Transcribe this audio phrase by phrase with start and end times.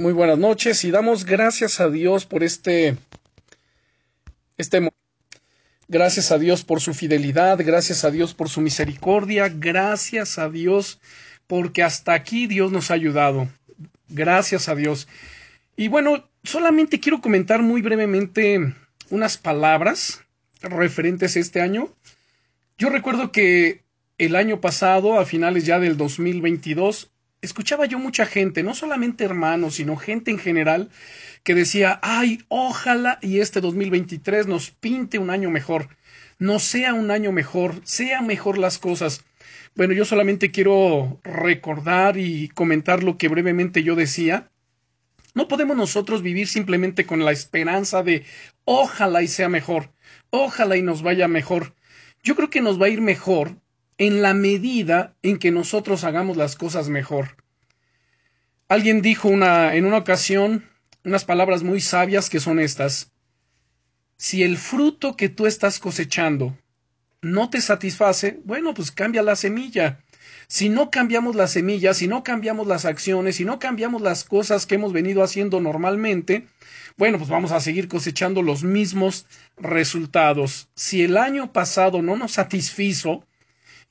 [0.00, 2.96] Muy buenas noches y damos gracias a Dios por este
[4.56, 4.88] este
[5.88, 11.02] gracias a Dios por su fidelidad, gracias a Dios por su misericordia, gracias a Dios
[11.46, 13.46] porque hasta aquí Dios nos ha ayudado.
[14.08, 15.06] Gracias a Dios.
[15.76, 18.72] Y bueno, solamente quiero comentar muy brevemente
[19.10, 20.22] unas palabras
[20.62, 21.94] referentes a este año.
[22.78, 23.82] Yo recuerdo que
[24.16, 27.10] el año pasado, a finales ya del 2022,
[27.42, 30.90] escuchaba yo mucha gente, no solamente hermanos, sino gente en general,
[31.42, 35.88] que decía, ay, ojalá y este 2023 nos pinte un año mejor,
[36.38, 39.24] no sea un año mejor, sea mejor las cosas.
[39.74, 44.50] Bueno, yo solamente quiero recordar y comentar lo que brevemente yo decía.
[45.32, 48.24] No podemos nosotros vivir simplemente con la esperanza de
[48.64, 49.92] ojalá y sea mejor,
[50.30, 51.74] ojalá y nos vaya mejor.
[52.22, 53.59] Yo creo que nos va a ir mejor
[54.00, 57.36] en la medida en que nosotros hagamos las cosas mejor.
[58.66, 60.64] Alguien dijo una, en una ocasión
[61.04, 63.12] unas palabras muy sabias que son estas.
[64.16, 66.56] Si el fruto que tú estás cosechando
[67.20, 70.00] no te satisface, bueno, pues cambia la semilla.
[70.48, 74.64] Si no cambiamos la semilla, si no cambiamos las acciones, si no cambiamos las cosas
[74.64, 76.46] que hemos venido haciendo normalmente,
[76.96, 79.26] bueno, pues vamos a seguir cosechando los mismos
[79.58, 80.70] resultados.
[80.74, 83.26] Si el año pasado no nos satisfizo,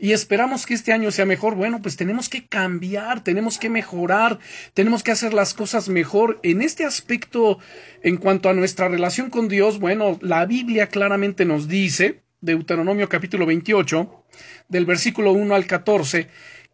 [0.01, 4.39] y esperamos que este año sea mejor, bueno, pues tenemos que cambiar, tenemos que mejorar,
[4.73, 6.39] tenemos que hacer las cosas mejor.
[6.41, 7.59] En este aspecto,
[8.01, 13.45] en cuanto a nuestra relación con Dios, bueno, la Biblia claramente nos dice, Deuteronomio capítulo
[13.45, 14.23] 28,
[14.69, 16.29] del versículo 1 al 14,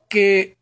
[0.08, 0.58] que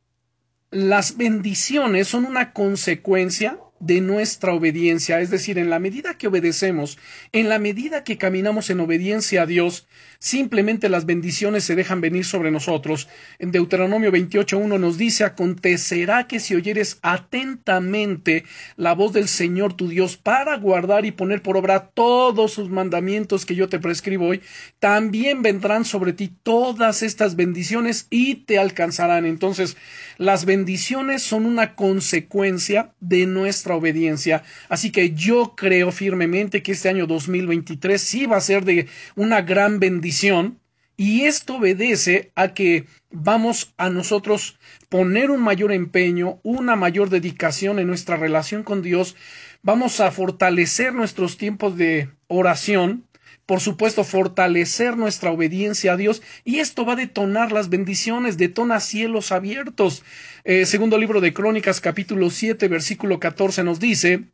[0.71, 6.97] las bendiciones son una consecuencia de nuestra obediencia, es decir, en la medida que obedecemos,
[7.33, 9.89] en la medida que caminamos en obediencia a Dios,
[10.23, 13.09] simplemente las bendiciones se dejan venir sobre nosotros.
[13.39, 18.45] En Deuteronomio 28.1 nos dice, acontecerá que si oyeres atentamente
[18.77, 23.45] la voz del Señor tu Dios para guardar y poner por obra todos sus mandamientos
[23.45, 24.39] que yo te prescribo hoy,
[24.79, 29.25] también vendrán sobre ti todas estas bendiciones y te alcanzarán.
[29.25, 29.75] Entonces,
[30.17, 34.43] las bendiciones son una consecuencia de nuestra obediencia.
[34.69, 39.41] Así que yo creo firmemente que este año 2023 sí va a ser de una
[39.41, 40.12] gran bendición.
[40.95, 44.59] Y esto obedece a que vamos a nosotros
[44.89, 49.15] poner un mayor empeño, una mayor dedicación en nuestra relación con Dios.
[49.63, 53.05] Vamos a fortalecer nuestros tiempos de oración,
[53.47, 58.79] por supuesto, fortalecer nuestra obediencia a Dios y esto va a detonar las bendiciones, detona
[58.79, 60.03] cielos abiertos.
[60.43, 64.25] Eh, segundo libro de Crónicas, capítulo 7, versículo 14 nos dice,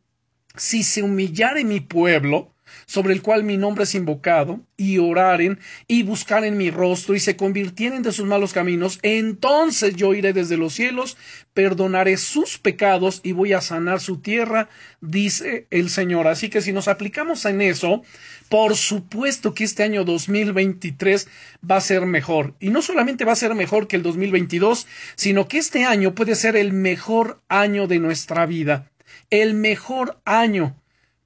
[0.56, 2.52] si se humillare mi pueblo,
[2.86, 7.36] sobre el cual mi nombre es invocado, y oraren, y buscaren mi rostro, y se
[7.36, 11.16] convirtieren de sus malos caminos, entonces yo iré desde los cielos,
[11.54, 14.68] perdonaré sus pecados, y voy a sanar su tierra,
[15.00, 16.26] dice el Señor.
[16.28, 18.02] Así que si nos aplicamos en eso,
[18.48, 21.28] por supuesto que este año 2023
[21.68, 22.54] va a ser mejor.
[22.58, 26.34] Y no solamente va a ser mejor que el 2022, sino que este año puede
[26.34, 28.90] ser el mejor año de nuestra vida.
[29.30, 30.76] El mejor año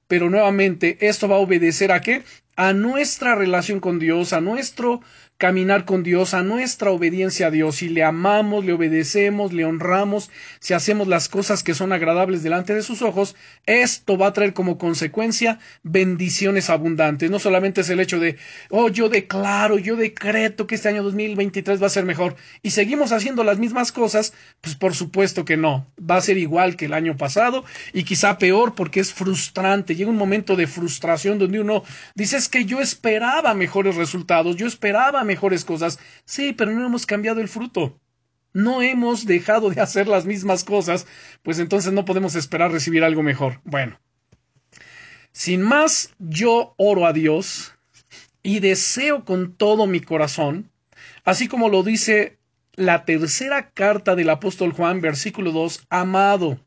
[0.07, 2.23] pero nuevamente, esto va a obedecer a qué?
[2.55, 5.01] A nuestra relación con Dios, a nuestro
[5.37, 7.77] caminar con Dios, a nuestra obediencia a Dios.
[7.77, 12.73] Si le amamos, le obedecemos, le honramos, si hacemos las cosas que son agradables delante
[12.73, 13.35] de sus ojos,
[13.65, 17.29] esto va a traer como consecuencia bendiciones abundantes.
[17.29, 18.37] No solamente es el hecho de,
[18.69, 23.11] oh, yo declaro, yo decreto que este año 2023 va a ser mejor y seguimos
[23.11, 25.85] haciendo las mismas cosas, pues por supuesto que no.
[25.99, 29.95] Va a ser igual que el año pasado y quizá peor porque es frustrante.
[29.95, 31.83] Llega un momento de frustración donde uno
[32.15, 35.99] dice es que yo esperaba mejores resultados, yo esperaba mejores cosas.
[36.23, 37.99] Sí, pero no hemos cambiado el fruto.
[38.53, 41.05] No hemos dejado de hacer las mismas cosas,
[41.43, 43.59] pues entonces no podemos esperar recibir algo mejor.
[43.65, 43.99] Bueno,
[45.33, 47.73] sin más, yo oro a Dios
[48.41, 50.69] y deseo con todo mi corazón,
[51.25, 52.37] así como lo dice
[52.75, 56.59] la tercera carta del apóstol Juan, versículo 2, amado.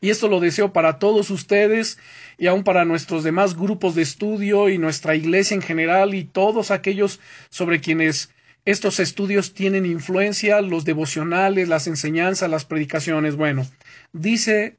[0.00, 1.98] Y esto lo deseo para todos ustedes
[2.38, 6.70] y aún para nuestros demás grupos de estudio y nuestra iglesia en general y todos
[6.70, 7.18] aquellos
[7.50, 8.30] sobre quienes
[8.64, 13.34] estos estudios tienen influencia, los devocionales, las enseñanzas, las predicaciones.
[13.34, 13.66] Bueno,
[14.12, 14.76] dice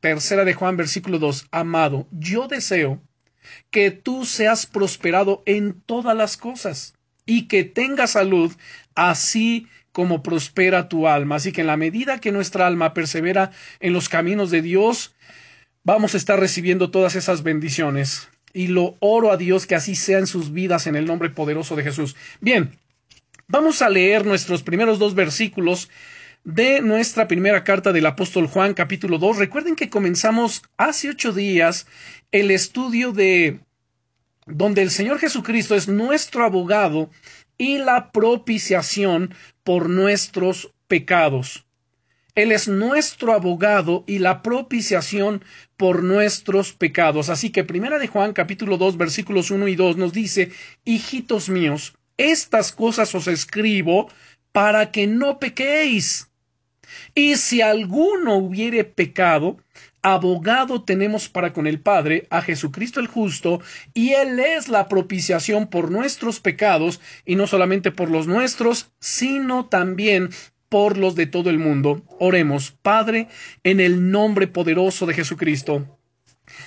[0.00, 3.00] tercera de Juan versículo 2, amado, yo deseo
[3.70, 6.94] que tú seas prosperado en todas las cosas
[7.24, 8.52] y que tengas salud,
[8.94, 11.36] así como prospera tu alma.
[11.36, 15.14] Así que en la medida que nuestra alma persevera en los caminos de Dios,
[15.84, 18.28] vamos a estar recibiendo todas esas bendiciones.
[18.54, 21.76] Y lo oro a Dios que así sea en sus vidas en el nombre poderoso
[21.76, 22.16] de Jesús.
[22.40, 22.76] Bien,
[23.48, 25.88] vamos a leer nuestros primeros dos versículos
[26.44, 29.38] de nuestra primera carta del apóstol Juan capítulo 2.
[29.38, 31.86] Recuerden que comenzamos hace ocho días
[32.32, 33.60] el estudio de
[34.46, 37.10] donde el Señor Jesucristo es nuestro abogado
[37.58, 41.64] y la propiciación por nuestros pecados.
[42.34, 45.44] Él es nuestro abogado y la propiciación
[45.76, 47.28] por nuestros pecados.
[47.28, 50.50] Así que Primera de Juan capítulo 2 versículos 1 y 2 nos dice,
[50.84, 54.10] Hijitos míos, estas cosas os escribo
[54.52, 56.28] para que no pequéis.
[57.14, 59.58] Y si alguno hubiere pecado,
[60.02, 63.60] abogado tenemos para con el Padre a Jesucristo el justo,
[63.94, 69.66] y Él es la propiciación por nuestros pecados, y no solamente por los nuestros, sino
[69.66, 70.30] también
[70.68, 72.02] por los de todo el mundo.
[72.18, 73.28] Oremos, Padre,
[73.62, 75.86] en el nombre poderoso de Jesucristo.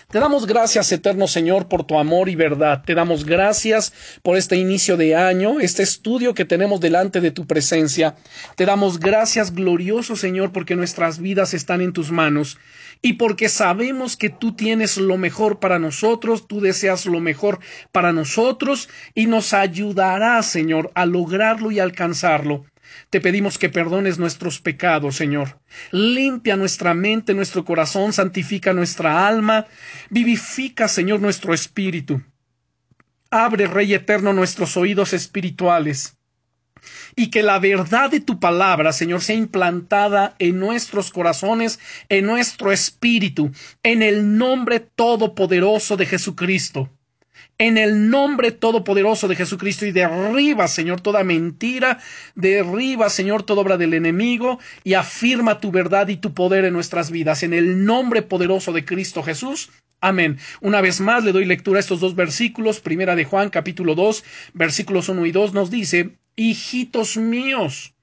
[0.10, 2.84] Te damos gracias, eterno Señor, por tu amor y verdad.
[2.86, 3.94] Te damos gracias
[4.24, 8.16] por este inicio de año, este estudio que tenemos delante de tu presencia.
[8.56, 12.58] Te damos gracias, glorioso Señor, porque nuestras vidas están en tus manos
[13.02, 17.60] y porque sabemos que tú tienes lo mejor para nosotros, tú deseas lo mejor
[17.92, 22.66] para nosotros y nos ayudarás, Señor, a lograrlo y alcanzarlo.
[23.10, 25.60] Te pedimos que perdones nuestros pecados, Señor.
[25.92, 29.66] Limpia nuestra mente, nuestro corazón, santifica nuestra alma,
[30.10, 32.22] vivifica, Señor, nuestro espíritu.
[33.32, 36.15] Abre, Rey eterno, nuestros oídos espirituales.
[37.16, 41.80] Y que la verdad de tu palabra, Señor, sea implantada en nuestros corazones,
[42.10, 43.52] en nuestro espíritu,
[43.84, 46.90] en el nombre todopoderoso de Jesucristo
[47.58, 52.00] en el nombre todopoderoso de Jesucristo y derriba, Señor, toda mentira,
[52.36, 57.12] derriba, Señor, toda obra del enemigo y afirma tu verdad y tu poder en nuestras
[57.12, 57.44] vidas.
[57.44, 59.72] En el nombre poderoso de Cristo Jesús.
[60.02, 60.38] Amén.
[60.62, 62.82] Una vez más le doy lectura a estos dos versículos.
[62.82, 64.24] Primera de Juan, capítulo 2,
[64.54, 67.96] versículos 1 y 2 nos dice, Hijitos míos,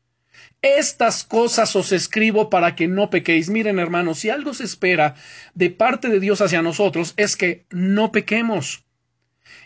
[0.62, 3.50] estas cosas os escribo para que no pequéis.
[3.50, 5.16] Miren, hermanos, si algo se espera
[5.54, 8.84] de parte de Dios hacia nosotros es que no pequemos.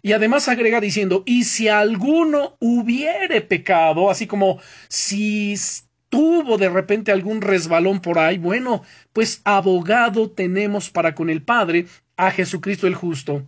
[0.03, 4.59] Y además agrega diciendo, y si alguno hubiere pecado, así como
[4.89, 5.55] si
[6.09, 8.83] tuvo de repente algún resbalón por ahí, bueno,
[9.13, 11.87] pues abogado tenemos para con el Padre
[12.17, 13.47] a Jesucristo el justo.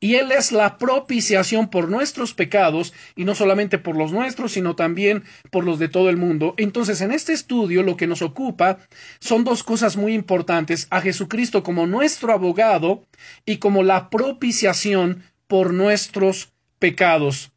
[0.00, 4.76] Y Él es la propiciación por nuestros pecados, y no solamente por los nuestros, sino
[4.76, 6.54] también por los de todo el mundo.
[6.56, 8.78] Entonces, en este estudio lo que nos ocupa
[9.20, 13.06] son dos cosas muy importantes, a Jesucristo como nuestro abogado
[13.44, 17.50] y como la propiciación por nuestros pecados.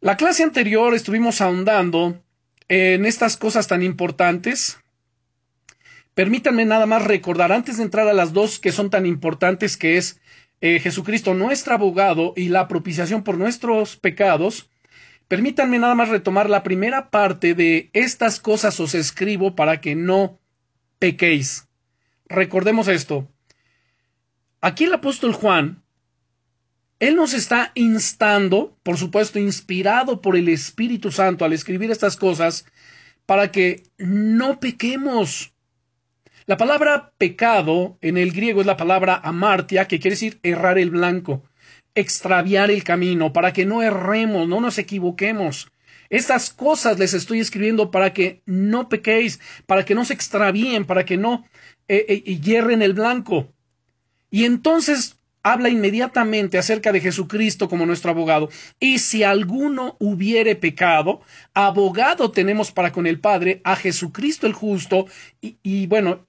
[0.00, 2.20] La clase anterior estuvimos ahondando
[2.68, 4.78] en estas cosas tan importantes.
[6.14, 9.96] Permítanme nada más recordar, antes de entrar a las dos que son tan importantes, que
[9.96, 10.20] es
[10.62, 14.70] eh, Jesucristo nuestro abogado y la propiciación por nuestros pecados,
[15.28, 20.40] permítanme nada más retomar la primera parte de estas cosas os escribo para que no
[20.98, 21.68] pequéis.
[22.26, 23.28] Recordemos esto.
[24.62, 25.82] Aquí el apóstol Juan
[27.02, 32.64] él nos está instando, por supuesto, inspirado por el Espíritu Santo al escribir estas cosas,
[33.26, 35.51] para que no pequemos.
[36.46, 40.90] La palabra pecado en el griego es la palabra amartia, que quiere decir errar el
[40.90, 41.44] blanco,
[41.94, 45.70] extraviar el camino, para que no erremos, no nos equivoquemos.
[46.10, 51.04] Estas cosas les estoy escribiendo para que no pequéis, para que no se extravíen, para
[51.04, 51.44] que no
[51.88, 53.52] eh, eh, hierren el blanco.
[54.30, 58.48] Y entonces habla inmediatamente acerca de Jesucristo como nuestro abogado.
[58.78, 61.20] Y si alguno hubiere pecado,
[61.54, 65.06] abogado tenemos para con el Padre a Jesucristo el justo.
[65.40, 66.26] Y, bueno,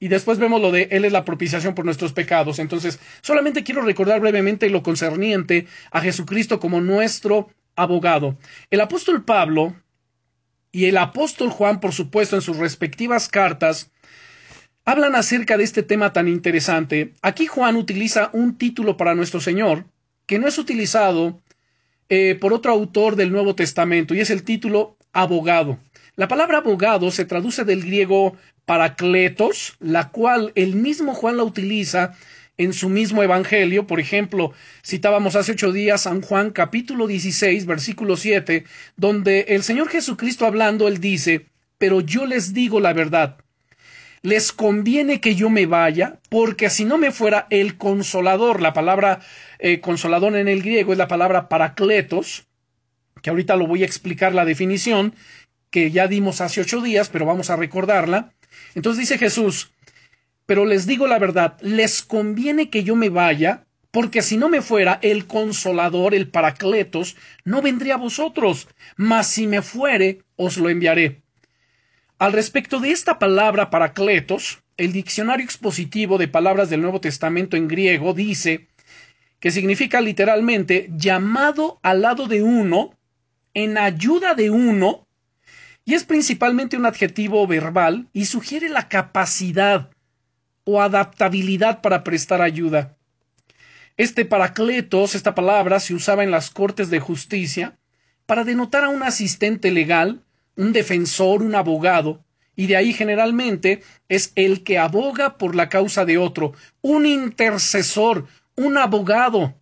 [0.00, 2.58] y después vemos lo de Él es la propiciación por nuestros pecados.
[2.58, 8.36] Entonces, solamente quiero recordar brevemente lo concerniente a Jesucristo como nuestro abogado.
[8.70, 9.74] El apóstol Pablo
[10.70, 13.90] y el apóstol Juan, por supuesto, en sus respectivas cartas,
[14.84, 17.14] hablan acerca de este tema tan interesante.
[17.22, 19.84] Aquí Juan utiliza un título para nuestro Señor
[20.26, 21.40] que no es utilizado
[22.10, 25.78] eh, por otro autor del Nuevo Testamento y es el título abogado.
[26.16, 28.36] La palabra abogado se traduce del griego
[28.68, 32.14] paracletos, la cual el mismo Juan la utiliza
[32.58, 33.86] en su mismo evangelio.
[33.86, 34.52] Por ejemplo,
[34.84, 38.64] citábamos hace ocho días San Juan capítulo 16, versículo 7,
[38.98, 41.46] donde el Señor Jesucristo hablando, él dice,
[41.78, 43.38] pero yo les digo la verdad
[44.22, 49.20] les conviene que yo me vaya, porque si no me fuera el consolador, la palabra
[49.60, 52.48] eh, consolador en el griego es la palabra paracletos,
[53.22, 55.14] que ahorita lo voy a explicar la definición,
[55.70, 58.32] que ya dimos hace ocho días, pero vamos a recordarla.
[58.78, 59.72] Entonces dice Jesús,
[60.46, 64.62] pero les digo la verdad, les conviene que yo me vaya, porque si no me
[64.62, 70.70] fuera el consolador, el paracletos, no vendría a vosotros, mas si me fuere, os lo
[70.70, 71.22] enviaré.
[72.20, 77.66] Al respecto de esta palabra paracletos, el diccionario expositivo de palabras del Nuevo Testamento en
[77.66, 78.68] griego dice
[79.40, 82.96] que significa literalmente llamado al lado de uno,
[83.54, 85.07] en ayuda de uno,
[85.88, 89.88] y es principalmente un adjetivo verbal y sugiere la capacidad
[90.64, 92.94] o adaptabilidad para prestar ayuda.
[93.96, 97.78] Este paracletos, esta palabra, se usaba en las cortes de justicia
[98.26, 100.22] para denotar a un asistente legal,
[100.56, 102.22] un defensor, un abogado,
[102.54, 106.52] y de ahí generalmente es el que aboga por la causa de otro,
[106.82, 108.26] un intercesor,
[108.56, 109.54] un abogado.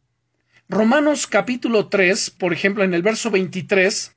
[0.69, 4.16] Romanos capítulo 3, por ejemplo, en el verso 23,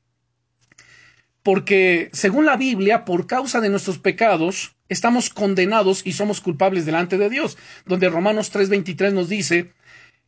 [1.43, 7.17] porque según la Biblia, por causa de nuestros pecados, estamos condenados y somos culpables delante
[7.17, 9.74] de Dios, donde Romanos 3:23 nos dice,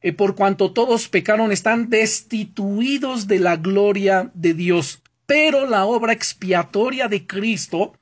[0.02, 6.14] eh, por cuanto todos pecaron, están destituidos de la gloria de Dios, pero la obra
[6.14, 7.94] expiatoria de Cristo,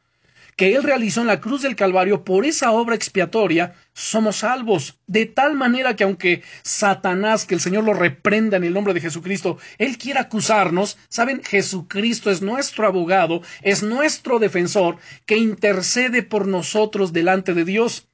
[0.60, 5.26] que Él realizó en la cruz del Calvario, por esa obra expiatoria somos salvos, de
[5.26, 9.58] tal manera que aunque Satanás, que el Señor lo reprenda en el nombre de Jesucristo,
[9.78, 17.14] Él quiera acusarnos, saben, Jesucristo es nuestro abogado, es nuestro defensor, que intercede por nosotros
[17.14, 18.10] delante de Dios.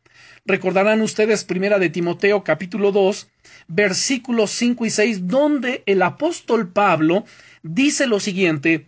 [0.46, 3.28] Recordarán ustedes primera de Timoteo capítulo 2,
[3.70, 7.25] versículos 5 y 6, donde el apóstol Pablo
[7.64, 8.86] dice lo siguiente,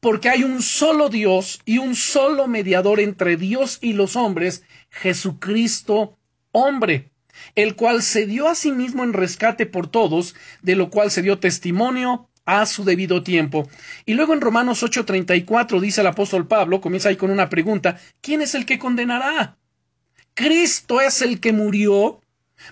[0.00, 6.16] porque hay un solo Dios y un solo mediador entre Dios y los hombres, Jesucristo
[6.52, 7.10] hombre,
[7.54, 11.22] el cual se dio a sí mismo en rescate por todos, de lo cual se
[11.22, 13.68] dio testimonio a su debido tiempo.
[14.06, 18.40] Y luego en Romanos 8:34 dice el apóstol Pablo, comienza ahí con una pregunta, ¿quién
[18.40, 19.56] es el que condenará?
[20.34, 22.20] Cristo es el que murió,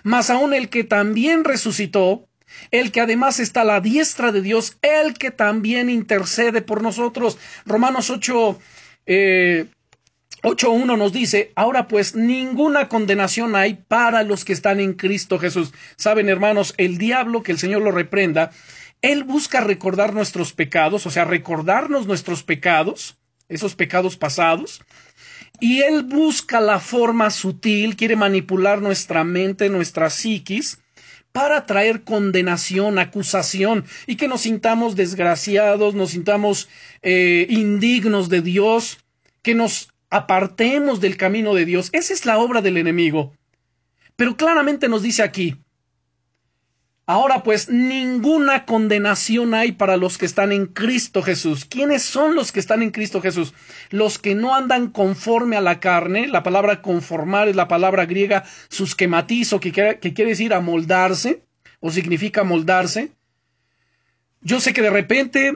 [0.03, 2.26] mas aún el que también resucitó,
[2.71, 7.37] el que además está a la diestra de Dios, el que también intercede por nosotros.
[7.65, 8.59] Romanos 8,
[9.05, 9.65] eh,
[10.43, 15.73] 8.1 nos dice, ahora pues ninguna condenación hay para los que están en Cristo Jesús.
[15.95, 18.51] Saben, hermanos, el diablo, que el Señor lo reprenda,
[19.01, 24.81] él busca recordar nuestros pecados, o sea, recordarnos nuestros pecados, esos pecados pasados,
[25.59, 30.79] y él busca la forma sutil, quiere manipular nuestra mente, nuestra psiquis,
[31.37, 36.67] para traer condenación, acusación y que nos sintamos desgraciados, nos sintamos
[37.03, 39.05] eh, indignos de Dios,
[39.43, 41.89] que nos apartemos del camino de Dios.
[41.93, 43.35] Esa es la obra del enemigo.
[44.15, 45.55] Pero claramente nos dice aquí,
[47.09, 51.63] Ahora pues ninguna condenación hay para los que están en Cristo Jesús.
[51.63, 53.53] ¿Quiénes son los que están en Cristo Jesús?
[53.91, 56.27] Los que no andan conforme a la carne.
[56.27, 61.43] La palabra conformar es la palabra griega susquematizo, que, que quiere decir amoldarse
[61.79, 63.11] o significa moldarse.
[64.41, 65.55] Yo sé que de repente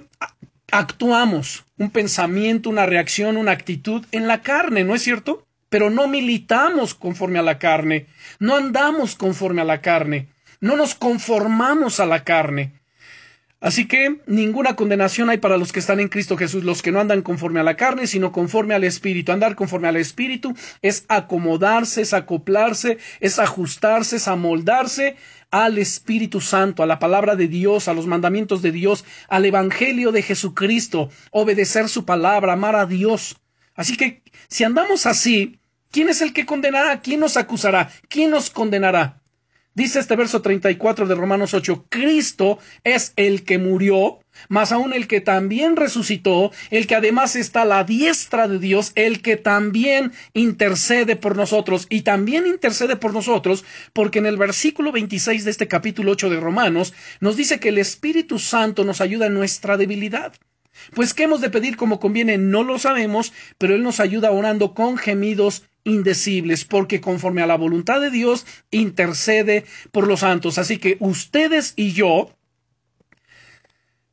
[0.71, 5.45] actuamos un pensamiento, una reacción, una actitud en la carne, ¿no es cierto?
[5.67, 8.05] Pero no militamos conforme a la carne,
[8.39, 10.29] no andamos conforme a la carne
[10.61, 12.81] no nos conformamos a la carne.
[13.59, 16.99] Así que ninguna condenación hay para los que están en Cristo Jesús, los que no
[16.99, 19.31] andan conforme a la carne, sino conforme al Espíritu.
[19.31, 25.15] Andar conforme al Espíritu es acomodarse, es acoplarse, es ajustarse, es amoldarse
[25.51, 30.11] al Espíritu Santo, a la palabra de Dios, a los mandamientos de Dios, al Evangelio
[30.11, 33.37] de Jesucristo, obedecer su palabra, amar a Dios.
[33.75, 35.59] Así que si andamos así,
[35.91, 37.01] ¿quién es el que condenará?
[37.01, 37.91] ¿Quién nos acusará?
[38.09, 39.20] ¿Quién nos condenará?
[39.73, 45.07] Dice este verso 34 de Romanos 8, Cristo es el que murió, más aún el
[45.07, 50.11] que también resucitó, el que además está a la diestra de Dios, el que también
[50.33, 53.63] intercede por nosotros y también intercede por nosotros,
[53.93, 57.77] porque en el versículo 26 de este capítulo 8 de Romanos nos dice que el
[57.77, 60.33] Espíritu Santo nos ayuda en nuestra debilidad.
[60.93, 64.73] Pues qué hemos de pedir como conviene no lo sabemos, pero Él nos ayuda orando
[64.73, 70.57] con gemidos indecibles, porque conforme a la voluntad de Dios intercede por los santos.
[70.57, 72.35] Así que ustedes y yo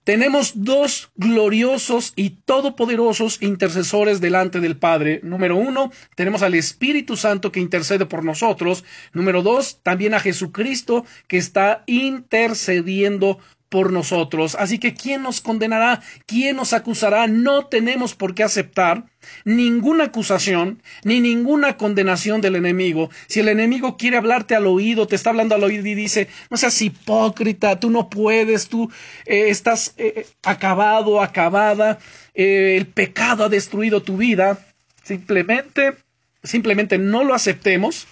[0.09, 5.21] tenemos dos gloriosos y todopoderosos intercesores delante del Padre.
[5.23, 8.87] Número uno, tenemos al Espíritu Santo que intercede por nosotros.
[9.13, 14.55] Número dos, también a Jesucristo que está intercediendo por nosotros.
[14.55, 16.01] Así que ¿quién nos condenará?
[16.27, 17.27] ¿Quién nos acusará?
[17.27, 19.05] No tenemos por qué aceptar
[19.45, 23.11] ninguna acusación ni ninguna condenación del enemigo.
[23.27, 26.57] Si el enemigo quiere hablarte al oído, te está hablando al oído y dice, no
[26.57, 28.91] seas hipócrita, tú no puedes, tú
[29.27, 31.99] eh, estás eh, eh, acabado, acabada,
[32.35, 34.65] el pecado ha destruido tu vida,
[35.03, 35.95] simplemente,
[36.43, 38.07] simplemente no lo aceptemos,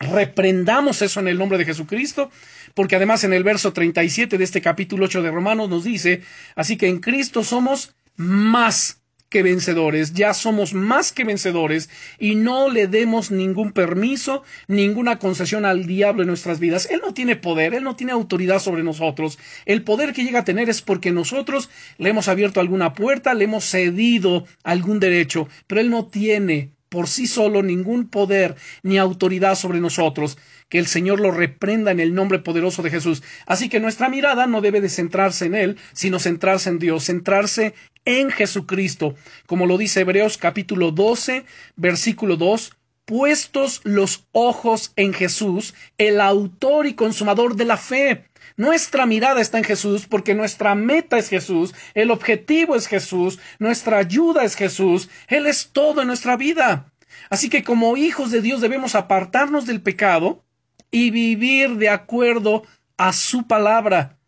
[0.00, 2.30] reprendamos eso en el nombre de Jesucristo
[2.78, 6.22] porque además en el verso 37 de este capítulo 8 de Romanos nos dice,
[6.54, 12.70] así que en Cristo somos más que vencedores, ya somos más que vencedores y no
[12.70, 16.88] le demos ningún permiso, ninguna concesión al diablo en nuestras vidas.
[16.88, 19.40] Él no tiene poder, él no tiene autoridad sobre nosotros.
[19.66, 23.46] El poder que llega a tener es porque nosotros le hemos abierto alguna puerta, le
[23.46, 29.54] hemos cedido algún derecho, pero él no tiene por sí solo ningún poder ni autoridad
[29.54, 30.38] sobre nosotros.
[30.68, 33.22] Que el Señor lo reprenda en el nombre poderoso de Jesús.
[33.46, 37.74] Así que nuestra mirada no debe de centrarse en Él, sino centrarse en Dios, centrarse
[38.04, 39.14] en Jesucristo.
[39.46, 41.44] Como lo dice Hebreos capítulo 12,
[41.76, 42.72] versículo 2,
[43.08, 48.26] puestos los ojos en Jesús, el autor y consumador de la fe.
[48.58, 53.98] Nuestra mirada está en Jesús porque nuestra meta es Jesús, el objetivo es Jesús, nuestra
[53.98, 56.92] ayuda es Jesús, Él es todo en nuestra vida.
[57.30, 60.44] Así que como hijos de Dios debemos apartarnos del pecado
[60.90, 62.64] y vivir de acuerdo
[62.96, 64.18] a su palabra.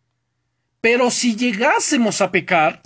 [0.81, 2.83] Pero si llegásemos a pecar,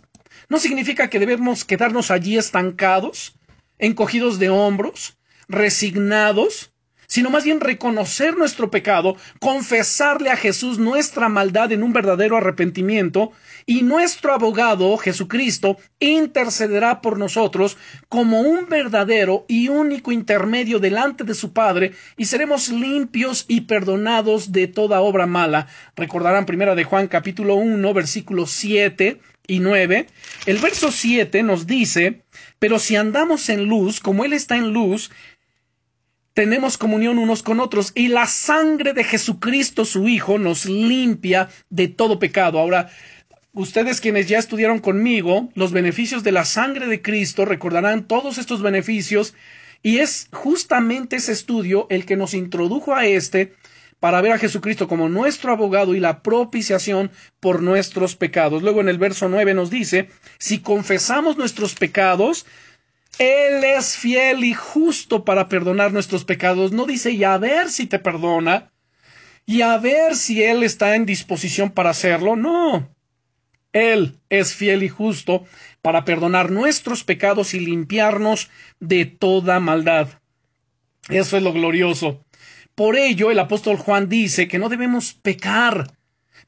[0.48, 3.38] no significa que debemos quedarnos allí estancados,
[3.78, 6.72] encogidos de hombros, resignados,
[7.14, 13.30] sino más bien reconocer nuestro pecado, confesarle a Jesús nuestra maldad en un verdadero arrepentimiento,
[13.66, 17.76] y nuestro abogado, Jesucristo, intercederá por nosotros
[18.08, 24.50] como un verdadero y único intermedio delante de su Padre, y seremos limpios y perdonados
[24.50, 25.68] de toda obra mala.
[25.94, 30.08] Recordarán primera de Juan capítulo 1, versículos 7 y 9.
[30.46, 32.22] El verso 7 nos dice,
[32.58, 35.10] pero si andamos en luz, como Él está en luz,
[36.34, 41.88] tenemos comunión unos con otros y la sangre de Jesucristo, su Hijo, nos limpia de
[41.88, 42.58] todo pecado.
[42.58, 42.90] Ahora,
[43.52, 48.62] ustedes quienes ya estudiaron conmigo los beneficios de la sangre de Cristo recordarán todos estos
[48.62, 49.34] beneficios
[49.82, 53.54] y es justamente ese estudio el que nos introdujo a este
[54.00, 58.62] para ver a Jesucristo como nuestro abogado y la propiciación por nuestros pecados.
[58.62, 62.44] Luego en el verso 9 nos dice, si confesamos nuestros pecados,
[63.18, 66.72] él es fiel y justo para perdonar nuestros pecados.
[66.72, 68.72] No dice y a ver si te perdona
[69.46, 72.36] y a ver si Él está en disposición para hacerlo.
[72.36, 72.88] No.
[73.72, 75.44] Él es fiel y justo
[75.82, 80.08] para perdonar nuestros pecados y limpiarnos de toda maldad.
[81.08, 82.24] Eso es lo glorioso.
[82.74, 85.92] Por ello el apóstol Juan dice que no debemos pecar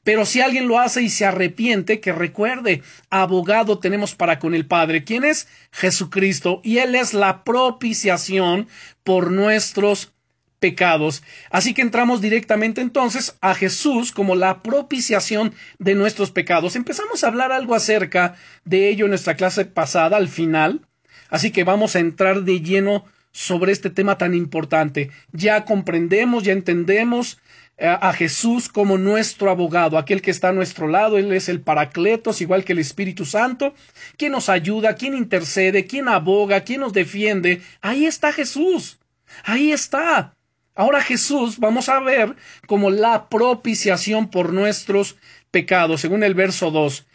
[0.07, 4.65] pero si alguien lo hace y se arrepiente, que recuerde, abogado tenemos para con el
[4.65, 5.03] Padre.
[5.03, 5.49] ¿Quién es?
[5.69, 6.61] Jesucristo.
[6.63, 8.69] Y Él es la propiciación
[9.03, 10.13] por nuestros
[10.59, 11.23] pecados.
[11.49, 16.77] Así que entramos directamente entonces a Jesús como la propiciación de nuestros pecados.
[16.77, 20.87] Empezamos a hablar algo acerca de ello en nuestra clase pasada, al final.
[21.29, 25.11] Así que vamos a entrar de lleno sobre este tema tan importante.
[25.33, 27.39] Ya comprendemos, ya entendemos
[27.79, 32.41] a Jesús como nuestro abogado, aquel que está a nuestro lado, Él es el Paracletos,
[32.41, 33.75] igual que el Espíritu Santo,
[34.17, 37.61] quien nos ayuda, quien intercede, quien aboga, quien nos defiende.
[37.81, 38.97] Ahí está Jesús,
[39.43, 40.33] ahí está.
[40.73, 42.35] Ahora Jesús vamos a ver
[42.65, 45.17] como la propiciación por nuestros
[45.51, 47.05] pecados, según el verso 2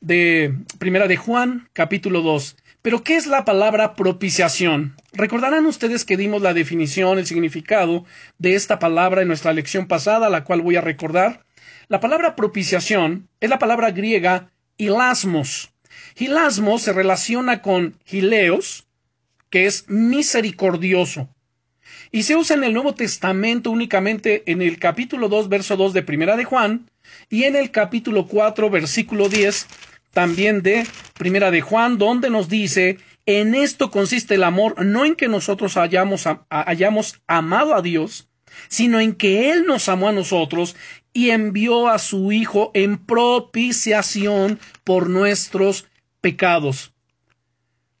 [0.00, 2.56] de Primera de Juan, capítulo 2.
[2.82, 4.94] Pero, ¿qué es la palabra propiciación?
[5.12, 8.04] Recordarán ustedes que dimos la definición, el significado
[8.38, 11.44] de esta palabra en nuestra lección pasada, la cual voy a recordar.
[11.88, 15.72] La palabra propiciación es la palabra griega hilasmos.
[16.16, 18.86] Hilasmos se relaciona con hileos,
[19.50, 21.28] que es misericordioso.
[22.12, 26.02] Y se usa en el Nuevo Testamento únicamente en el capítulo 2, verso 2 de
[26.04, 26.88] Primera de Juan,
[27.28, 29.66] y en el capítulo 4, versículo 10
[30.12, 35.14] también de Primera de Juan, donde nos dice, en esto consiste el amor, no en
[35.14, 38.28] que nosotros hayamos, hayamos amado a Dios,
[38.68, 40.76] sino en que Él nos amó a nosotros
[41.12, 45.86] y envió a su Hijo en propiciación por nuestros
[46.20, 46.92] pecados.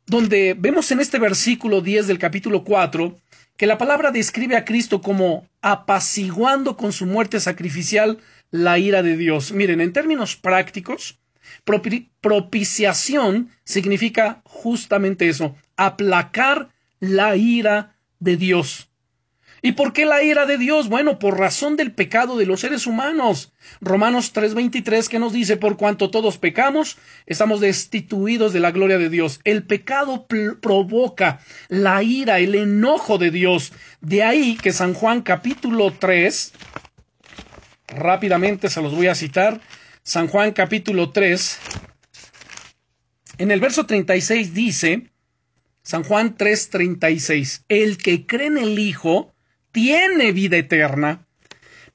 [0.06, 3.18] Donde vemos en este versículo 10 del capítulo 4
[3.58, 8.18] que la palabra describe a Cristo como apaciguando con su muerte sacrificial
[8.50, 9.52] la ira de Dios.
[9.52, 11.18] Miren, en términos prácticos,
[11.64, 18.88] propiciación significa justamente eso, aplacar la ira de Dios.
[19.60, 20.88] ¿Y por qué la ira de Dios?
[20.88, 23.52] Bueno, por razón del pecado de los seres humanos.
[23.80, 29.08] Romanos 3:23 que nos dice, por cuanto todos pecamos, estamos destituidos de la gloria de
[29.08, 29.40] Dios.
[29.44, 30.26] El pecado
[30.60, 33.72] provoca la ira, el enojo de Dios.
[34.00, 36.52] De ahí que San Juan capítulo 3,
[37.88, 39.60] rápidamente se los voy a citar,
[40.08, 41.58] San Juan capítulo 3,
[43.36, 45.10] en el verso 36 dice,
[45.82, 49.34] San Juan 3:36, el que cree en el Hijo
[49.70, 51.26] tiene vida eterna,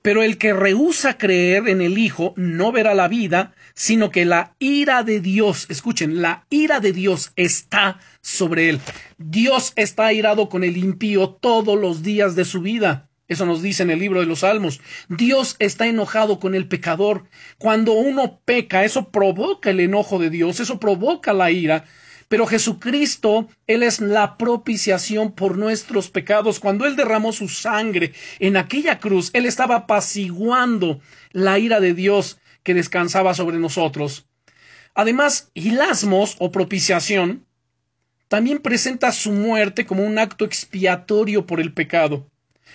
[0.03, 4.55] pero el que rehúsa creer en el Hijo no verá la vida, sino que la
[4.59, 8.79] ira de Dios, escuchen, la ira de Dios está sobre él.
[9.17, 13.09] Dios está airado con el impío todos los días de su vida.
[13.27, 14.81] Eso nos dice en el libro de los Salmos.
[15.07, 17.29] Dios está enojado con el pecador.
[17.57, 21.85] Cuando uno peca, eso provoca el enojo de Dios, eso provoca la ira.
[22.27, 26.59] Pero Jesucristo, Él es la propiciación por nuestros pecados.
[26.59, 30.99] Cuando Él derramó su sangre en aquella cruz, Él estaba apaciguando
[31.31, 34.25] la ira de Dios que descansaba sobre nosotros.
[34.95, 37.45] Además, hilasmos o propiciación
[38.27, 42.29] también presenta su muerte como un acto expiatorio por el pecado.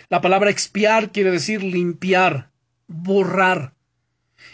[0.09, 2.51] La palabra expiar quiere decir limpiar,
[2.87, 3.75] borrar.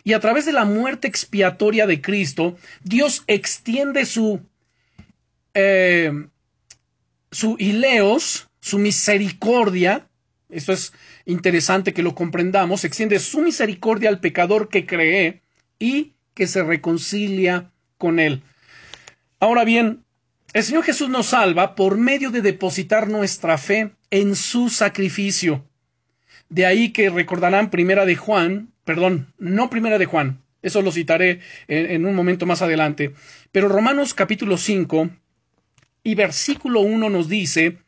[0.02, 4.40] Y a través de la muerte expiatoria de Cristo, Dios extiende su
[5.54, 6.12] eh,
[7.34, 10.08] su ileos, su misericordia,
[10.48, 10.92] esto es
[11.26, 15.42] interesante que lo comprendamos, extiende su misericordia al pecador que cree
[15.78, 18.42] y que se reconcilia con él.
[19.40, 20.04] Ahora bien,
[20.52, 25.64] el Señor Jesús nos salva por medio de depositar nuestra fe en su sacrificio.
[26.48, 31.40] De ahí que recordarán primera de Juan, perdón, no primera de Juan, eso lo citaré
[31.66, 33.12] en, un momento más adelante,
[33.50, 35.10] pero Romanos capítulo 5,
[36.04, 37.78] y versículo 1 nos dice,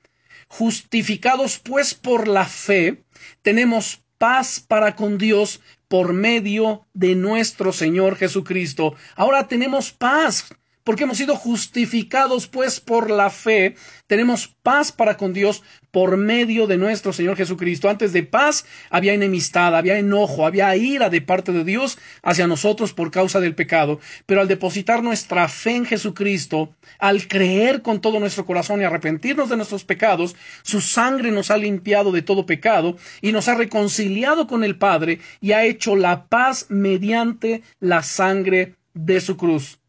[0.49, 3.05] justificados pues por la fe,
[3.43, 8.97] tenemos paz para con Dios por medio de nuestro Señor Jesucristo.
[9.15, 10.49] Ahora tenemos paz
[10.87, 13.75] porque hemos sido justificados pues por la fe,
[14.07, 17.91] tenemos paz para con Dios por medio de nuestro Señor Jesucristo.
[17.91, 22.93] Antes de paz había enemistad, había enojo, había ira de parte de Dios hacia nosotros
[22.93, 23.99] por causa del pecado.
[24.27, 29.49] Pero al depositar nuestra fe en Jesucristo, al creer con todo nuestro corazón y arrepentirnos
[29.49, 34.47] de nuestros pecados, su sangre nos ha limpiado de todo pecado y nos ha reconciliado
[34.47, 39.81] con el Padre y ha hecho la paz mediante la sangre de su cruz.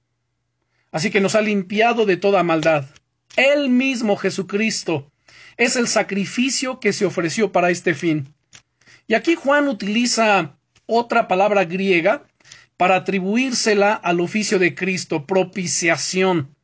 [0.98, 2.86] Así que nos ha limpiado de toda maldad.
[3.36, 5.12] Él mismo, Jesucristo,
[5.56, 8.34] es el sacrificio que se ofreció para este fin.
[9.06, 10.58] Y aquí Juan utiliza
[10.88, 12.26] otra palabra griega
[12.78, 16.56] para atribuírsela al oficio de Cristo, propiciación,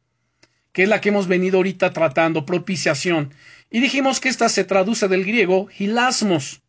[0.72, 3.36] que es la que hemos venido ahorita tratando, propiciación.
[3.69, 6.63] Y dijimos que esta se traduce del griego hilasmos,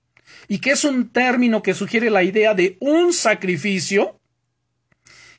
[0.49, 4.21] y que es un término que sugiere la idea de un sacrificio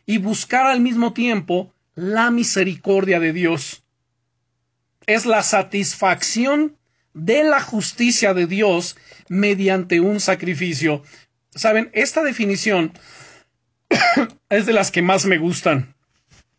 [0.07, 3.83] y buscar al mismo tiempo la misericordia de Dios.
[5.07, 6.77] Es la satisfacción
[7.13, 8.97] de la justicia de Dios
[9.29, 11.03] mediante un sacrificio.
[11.55, 12.91] Saben, esta definición
[14.49, 15.95] es de las que más me gustan.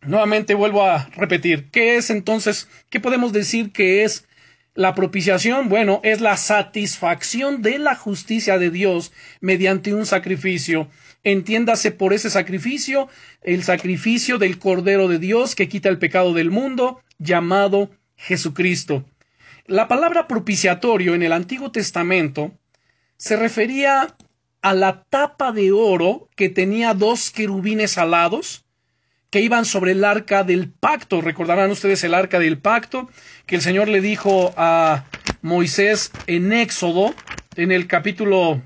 [0.01, 2.67] Nuevamente vuelvo a repetir, ¿qué es entonces?
[2.89, 4.25] ¿Qué podemos decir que es
[4.77, 5.69] la propiciación?
[5.69, 9.11] Bueno, es la satisfacción de la justicia de Dios
[9.41, 10.87] mediante un sacrificio.
[11.23, 13.09] Entiéndase por ese sacrificio
[13.41, 19.03] el sacrificio del Cordero de Dios que quita el pecado del mundo, llamado Jesucristo.
[19.65, 22.51] La palabra propiciatorio en el Antiguo Testamento
[23.17, 24.15] se refería
[24.61, 28.63] a la tapa de oro que tenía dos querubines alados
[29.37, 31.21] que iban sobre el arca del pacto.
[31.21, 33.07] Recordarán ustedes el arca del pacto
[33.45, 35.05] que el Señor le dijo a
[35.43, 37.13] Moisés en Éxodo,
[37.55, 38.63] en el capítulo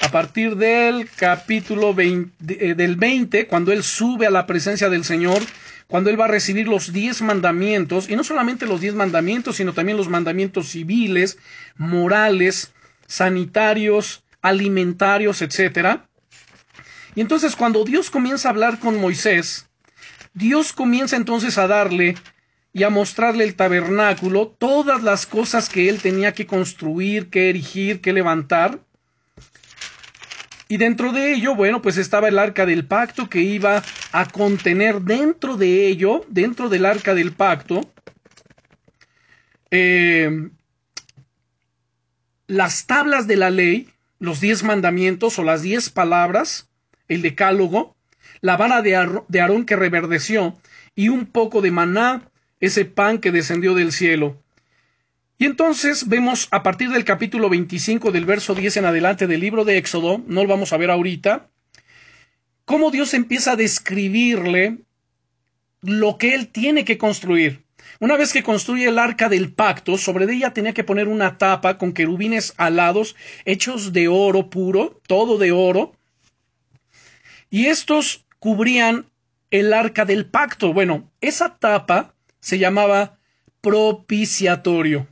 [0.00, 5.04] a partir del capítulo 20, eh, del 20, cuando él sube a la presencia del
[5.04, 5.40] Señor,
[5.86, 9.74] cuando él va a recibir los diez mandamientos, y no solamente los diez mandamientos, sino
[9.74, 11.38] también los mandamientos civiles,
[11.76, 12.72] morales,
[13.06, 16.00] sanitarios, alimentarios, etc.
[17.14, 19.68] Y entonces cuando Dios comienza a hablar con Moisés,
[20.34, 22.14] Dios comienza entonces a darle
[22.72, 28.00] y a mostrarle el tabernáculo, todas las cosas que él tenía que construir, que erigir,
[28.00, 28.80] que levantar,
[30.72, 35.02] y dentro de ello, bueno, pues estaba el arca del pacto que iba a contener
[35.02, 37.92] dentro de ello, dentro del arca del pacto,
[39.70, 40.48] eh,
[42.46, 46.70] las tablas de la ley, los diez mandamientos o las diez palabras,
[47.12, 47.96] el decálogo,
[48.40, 50.58] la vara de, Aarón que reverdeció
[50.94, 52.28] y un poco de maná,
[52.60, 54.42] ese pan que descendió del cielo.
[55.38, 59.64] Y entonces vemos a partir del capítulo 25 del verso 10 en adelante del libro
[59.64, 61.48] de Éxodo, no lo vamos a ver ahorita,
[62.64, 64.78] cómo Dios empieza a describirle
[65.80, 67.64] lo que él tiene que construir.
[68.00, 71.78] Una vez que construye el arca del pacto, sobre ella tenía que poner una tapa
[71.78, 75.94] con querubines alados hechos de oro puro, todo de oro.
[77.52, 79.10] Y estos cubrían
[79.50, 80.72] el arca del pacto.
[80.72, 83.18] Bueno, esa tapa se llamaba
[83.60, 85.06] propiciatorio.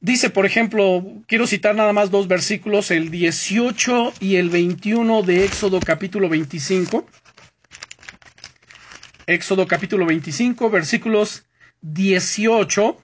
[0.00, 5.44] Dice, por ejemplo, quiero citar nada más dos versículos, el 18 y el 21 de
[5.44, 7.06] Éxodo capítulo 25.
[9.28, 11.46] Éxodo capítulo 25, versículos
[11.80, 12.96] 18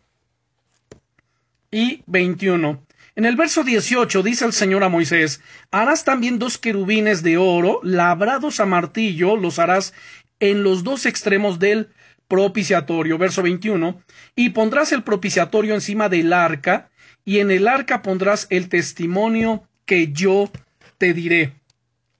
[1.70, 2.84] y 21.
[3.16, 7.80] En el verso 18 dice el Señor a Moisés, harás también dos querubines de oro,
[7.82, 9.92] labrados a martillo, los harás
[10.38, 11.90] en los dos extremos del
[12.28, 13.18] propiciatorio.
[13.18, 14.00] Verso 21,
[14.36, 16.90] y pondrás el propiciatorio encima del arca,
[17.24, 20.50] y en el arca pondrás el testimonio que yo
[20.98, 21.54] te diré.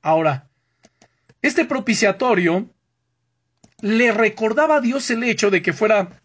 [0.03, 0.48] Ahora,
[1.42, 2.68] este propiciatorio
[3.81, 6.20] le recordaba a Dios el hecho de que fuera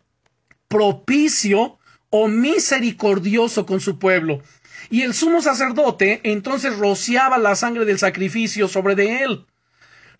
[0.67, 1.74] propicio
[2.17, 4.41] o misericordioso con su pueblo.
[4.89, 9.45] Y el sumo sacerdote entonces rociaba la sangre del sacrificio sobre de él.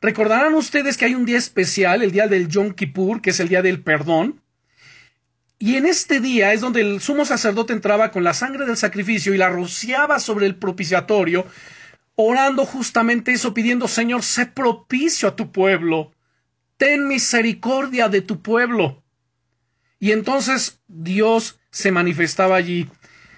[0.02, 3.48] Recordarán ustedes que hay un día especial, el día del Yom Kippur, que es el
[3.48, 4.42] día del perdón.
[5.58, 9.34] Y en este día es donde el sumo sacerdote entraba con la sangre del sacrificio
[9.34, 11.46] y la rociaba sobre el propiciatorio,
[12.16, 16.12] orando justamente eso, pidiendo, Señor, sé propicio a tu pueblo,
[16.76, 19.05] ten misericordia de tu pueblo.
[20.06, 22.88] Y entonces Dios se manifestaba allí.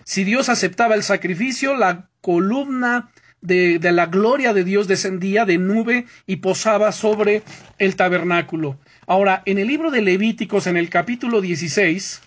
[0.04, 6.08] Si Dios aceptaba el sacrificio, la columna de, la gloria de Dios descendía de nube
[6.26, 7.42] y posaba sobre
[7.78, 8.78] el tabernáculo.
[9.06, 12.22] Ahora, en el libro de Levíticos, en el capítulo 16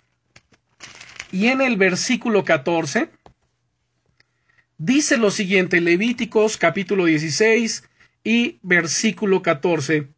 [1.32, 3.10] y en el versículo 14,
[4.78, 7.84] dice lo siguiente, Levíticos capítulo 16
[8.24, 10.08] y versículo 14.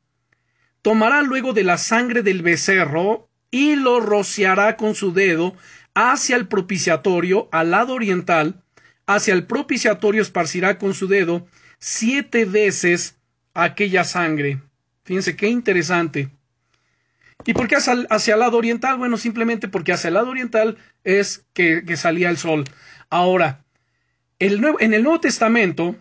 [0.81, 5.55] Tomará luego de la sangre del becerro y lo rociará con su dedo
[5.95, 8.61] hacia el propiciatorio al lado oriental,
[9.07, 11.47] hacia el propiciatorio esparcirá con su dedo
[11.79, 13.17] siete veces
[13.55, 14.61] aquella sangre.
[15.05, 16.31] Fíjense qué interesante.
[17.45, 18.97] ¿Y por qué hacia, el lado oriental?
[18.97, 22.65] Bueno, simplemente porque hacia el lado oriental es que, salía el sol.
[23.11, 23.65] Ahora,
[24.39, 25.97] el en el Nuevo Testamento,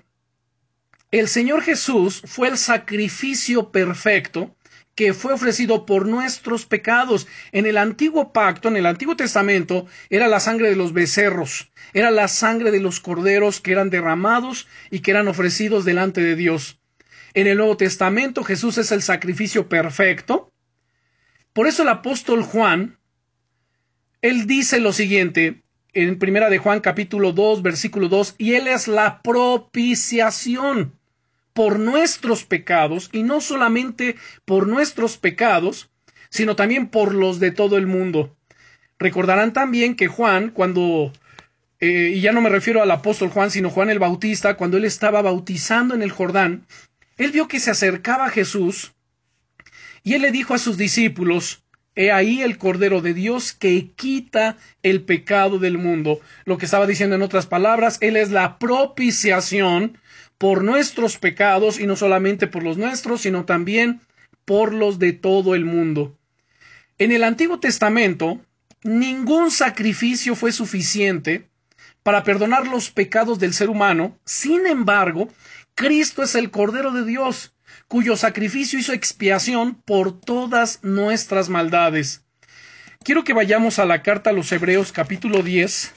[1.09, 4.55] el Señor Jesús fue el sacrificio perfecto
[4.95, 7.27] que fue ofrecido por nuestros pecados.
[7.51, 12.11] En el antiguo pacto, en el antiguo testamento, era la sangre de los becerros, era
[12.11, 16.79] la sangre de los corderos que eran derramados y que eran ofrecidos delante de Dios.
[17.33, 20.51] En el Nuevo Testamento Jesús es el sacrificio perfecto.
[21.53, 22.97] Por eso el apóstol Juan,
[24.21, 28.87] él dice lo siguiente, en primera de Juan capítulo 2 versículo 2, y él es
[28.87, 31.00] la propiciación
[31.53, 35.89] por nuestros pecados, y no solamente por nuestros pecados,
[36.29, 38.35] sino también por los de todo el mundo.
[38.99, 41.11] Recordarán también que Juan, cuando,
[41.79, 44.85] eh, y ya no me refiero al apóstol Juan, sino Juan el Bautista, cuando él
[44.85, 46.65] estaba bautizando en el Jordán,
[47.17, 48.93] él vio que se acercaba a Jesús,
[50.03, 51.63] y él le dijo a sus discípulos,
[51.95, 56.21] He ahí el Cordero de Dios que quita el pecado del mundo.
[56.45, 59.97] Lo que estaba diciendo en otras palabras, Él es la propiciación
[60.37, 64.01] por nuestros pecados y no solamente por los nuestros, sino también
[64.45, 66.17] por los de todo el mundo.
[66.97, 68.39] En el Antiguo Testamento,
[68.83, 71.47] ningún sacrificio fue suficiente
[72.03, 74.17] para perdonar los pecados del ser humano.
[74.25, 75.27] Sin embargo,
[75.75, 77.53] Cristo es el Cordero de Dios,
[77.91, 82.23] cuyo sacrificio hizo expiación por todas nuestras maldades.
[83.03, 85.91] Quiero que vayamos a la carta a los Hebreos capítulo 10.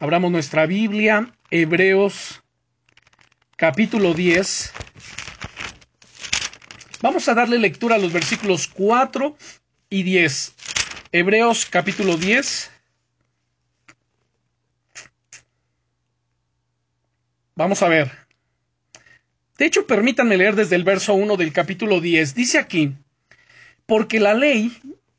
[0.00, 2.42] Abramos nuestra Biblia Hebreos
[3.54, 4.72] capítulo 10.
[7.00, 9.36] Vamos a darle lectura a los versículos 4
[9.90, 10.54] y 10.
[11.12, 12.68] Hebreos capítulo 10.
[17.54, 18.23] Vamos a ver.
[19.58, 22.34] De hecho, permítanme leer desde el verso 1 del capítulo 10.
[22.34, 22.94] Dice aquí,
[23.86, 24.76] porque la ley,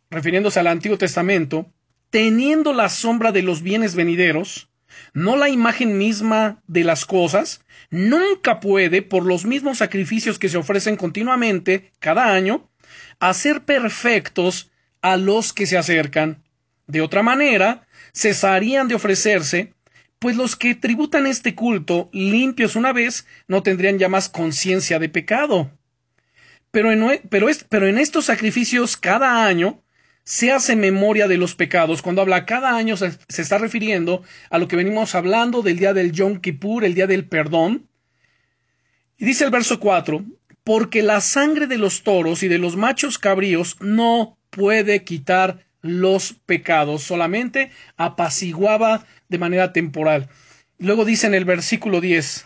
[0.10, 1.72] refiriéndose al Antiguo Testamento,
[2.10, 4.70] teniendo la sombra de los bienes venideros,
[5.14, 10.58] no la imagen misma de las cosas, nunca puede, por los mismos sacrificios que se
[10.58, 12.70] ofrecen continuamente cada año,
[13.20, 14.72] hacer perfectos
[15.02, 16.44] a los que se acercan.
[16.88, 19.74] De otra manera, cesarían de ofrecerse,
[20.20, 25.10] pues los que tributan este culto limpios una vez no tendrían ya más conciencia de
[25.10, 25.72] pecado.
[26.72, 29.82] Pero en, estos sacrificios cada año
[30.26, 32.02] se hace memoria de los pecados.
[32.02, 36.12] Cuando habla cada año se, está refiriendo a lo que venimos hablando del día del
[36.12, 37.88] Yom Kippur, el día del perdón.
[39.18, 40.26] Y dice el verso 4,
[40.66, 46.34] porque la sangre de los toros y de los machos cabríos no puede quitar los
[46.34, 50.30] pecados, solamente apaciguaba de manera temporal.
[50.80, 52.46] Luego dice en el versículo 10,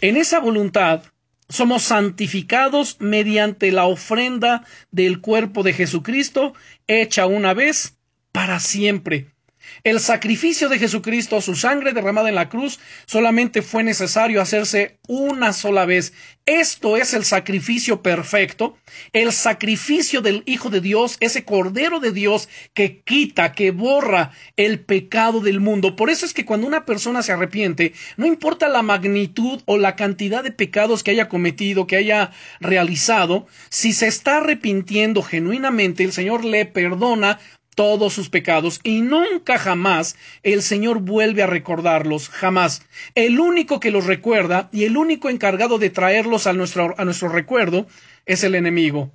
[0.00, 1.04] en esa voluntad
[1.48, 6.54] somos santificados mediante la ofrenda del cuerpo de Jesucristo,
[6.86, 7.96] hecha una vez
[8.32, 9.33] para siempre.
[9.82, 15.52] El sacrificio de Jesucristo, su sangre derramada en la cruz, solamente fue necesario hacerse una
[15.52, 16.12] sola vez.
[16.46, 18.76] Esto es el sacrificio perfecto,
[19.14, 24.80] el sacrificio del Hijo de Dios, ese Cordero de Dios que quita, que borra el
[24.80, 25.96] pecado del mundo.
[25.96, 29.96] Por eso es que cuando una persona se arrepiente, no importa la magnitud o la
[29.96, 36.12] cantidad de pecados que haya cometido, que haya realizado, si se está arrepintiendo genuinamente, el
[36.12, 37.38] Señor le perdona
[37.74, 42.82] todos sus pecados y nunca jamás el Señor vuelve a recordarlos, jamás.
[43.14, 47.28] El único que los recuerda y el único encargado de traerlos a nuestro, a nuestro
[47.28, 47.86] recuerdo
[48.26, 49.12] es el enemigo.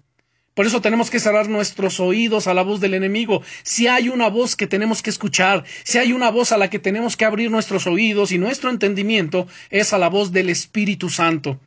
[0.54, 3.42] Por eso tenemos que cerrar nuestros oídos a la voz del enemigo.
[3.64, 6.80] Si hay una voz que tenemos que escuchar, si hay una voz a la que
[6.80, 11.62] tenemos que abrir nuestros oídos y nuestro entendimiento, es a la voz del Espíritu Santo.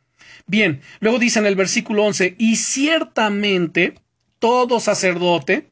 [0.45, 3.95] Bien, luego dice en el versículo 11, y ciertamente
[4.37, 5.71] todo sacerdote,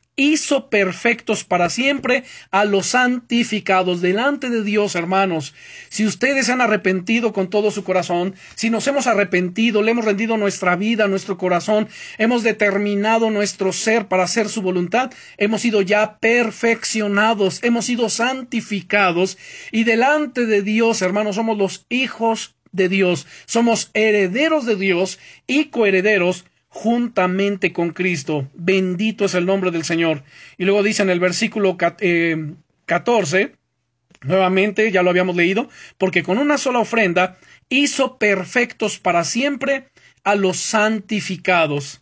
[0.15, 5.53] hizo perfectos para siempre a los santificados delante de Dios, hermanos.
[5.89, 10.05] Si ustedes se han arrepentido con todo su corazón, si nos hemos arrepentido, le hemos
[10.05, 15.81] rendido nuestra vida, nuestro corazón, hemos determinado nuestro ser para hacer su voluntad, hemos sido
[15.81, 19.37] ya perfeccionados, hemos sido santificados
[19.71, 25.65] y delante de Dios, hermanos, somos los hijos de Dios, somos herederos de Dios y
[25.65, 28.49] coherederos juntamente con Cristo.
[28.53, 30.23] Bendito es el nombre del Señor.
[30.57, 33.55] Y luego dice en el versículo 14, eh,
[34.21, 39.89] nuevamente, ya lo habíamos leído, porque con una sola ofrenda hizo perfectos para siempre
[40.23, 42.01] a los santificados.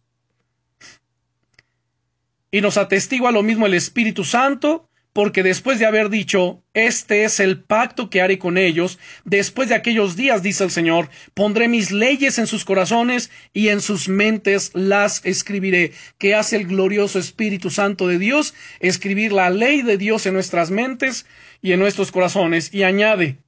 [2.51, 4.88] Y nos atestigua lo mismo el Espíritu Santo,
[5.19, 9.75] porque después de haber dicho, este es el pacto que haré con ellos, después de
[9.75, 14.71] aquellos días, dice el Señor, pondré mis leyes en sus corazones y en sus mentes
[14.75, 15.91] las escribiré.
[16.19, 18.53] ¿Qué hace el glorioso Espíritu Santo de Dios?
[18.79, 21.25] Escribir la ley de Dios en nuestras mentes
[21.61, 22.73] y en nuestros corazones.
[22.73, 23.39] Y añade,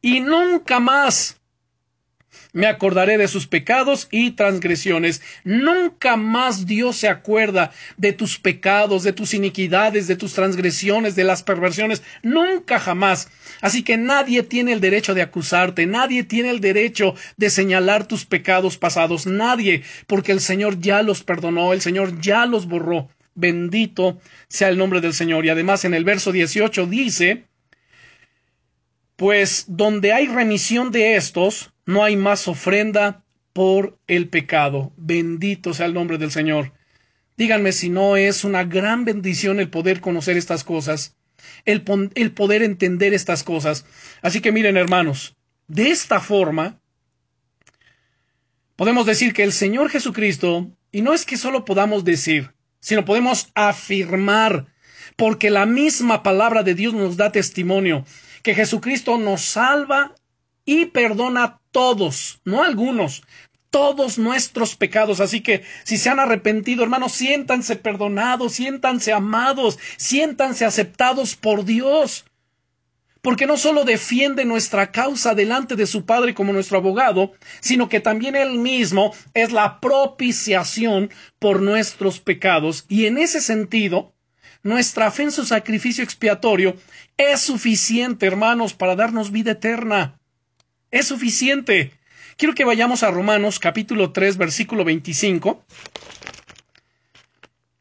[0.00, 1.40] y nunca más
[2.52, 5.22] me acordaré de sus pecados y transgresiones.
[5.44, 11.24] Nunca más Dios se acuerda de tus pecados, de tus iniquidades, de tus transgresiones, de
[11.24, 12.02] las perversiones.
[12.22, 13.28] Nunca jamás.
[13.60, 18.24] Así que nadie tiene el derecho de acusarte, nadie tiene el derecho de señalar tus
[18.24, 23.08] pecados pasados, nadie, porque el Señor ya los perdonó, el Señor ya los borró.
[23.34, 25.46] Bendito sea el nombre del Señor.
[25.46, 27.44] Y además en el verso 18 dice,
[29.22, 34.92] pues donde hay remisión de estos, no hay más ofrenda por el pecado.
[34.96, 36.72] Bendito sea el nombre del Señor.
[37.36, 41.14] Díganme si no es una gran bendición el poder conocer estas cosas,
[41.64, 43.86] el, poder entender estas cosas.
[44.22, 45.36] Así que miren, hermanos,
[45.68, 46.80] de esta forma,
[48.74, 53.52] podemos decir que el Señor Jesucristo, y no es que solo podamos decir, sino podemos
[53.54, 54.66] afirmar,
[55.14, 58.04] porque la misma palabra de Dios nos da testimonio,
[58.42, 60.14] que Jesucristo nos salva
[60.64, 63.22] y perdona todos, no algunos,
[63.70, 65.20] todos nuestros pecados.
[65.20, 72.24] Así que si se han arrepentido, hermanos, siéntanse perdonados, siéntanse amados, siéntanse aceptados por Dios.
[73.22, 78.00] Porque no solo defiende nuestra causa delante de su Padre como nuestro abogado, sino que
[78.00, 82.84] también Él mismo es la propiciación por nuestros pecados.
[82.88, 84.11] Y en ese sentido,
[84.62, 86.76] nuestra fe en su sacrificio expiatorio
[87.16, 90.18] es suficiente, hermanos, para darnos vida eterna.
[90.90, 91.92] Es suficiente.
[92.36, 95.64] Quiero que vayamos a Romanos capítulo 3 versículo 25.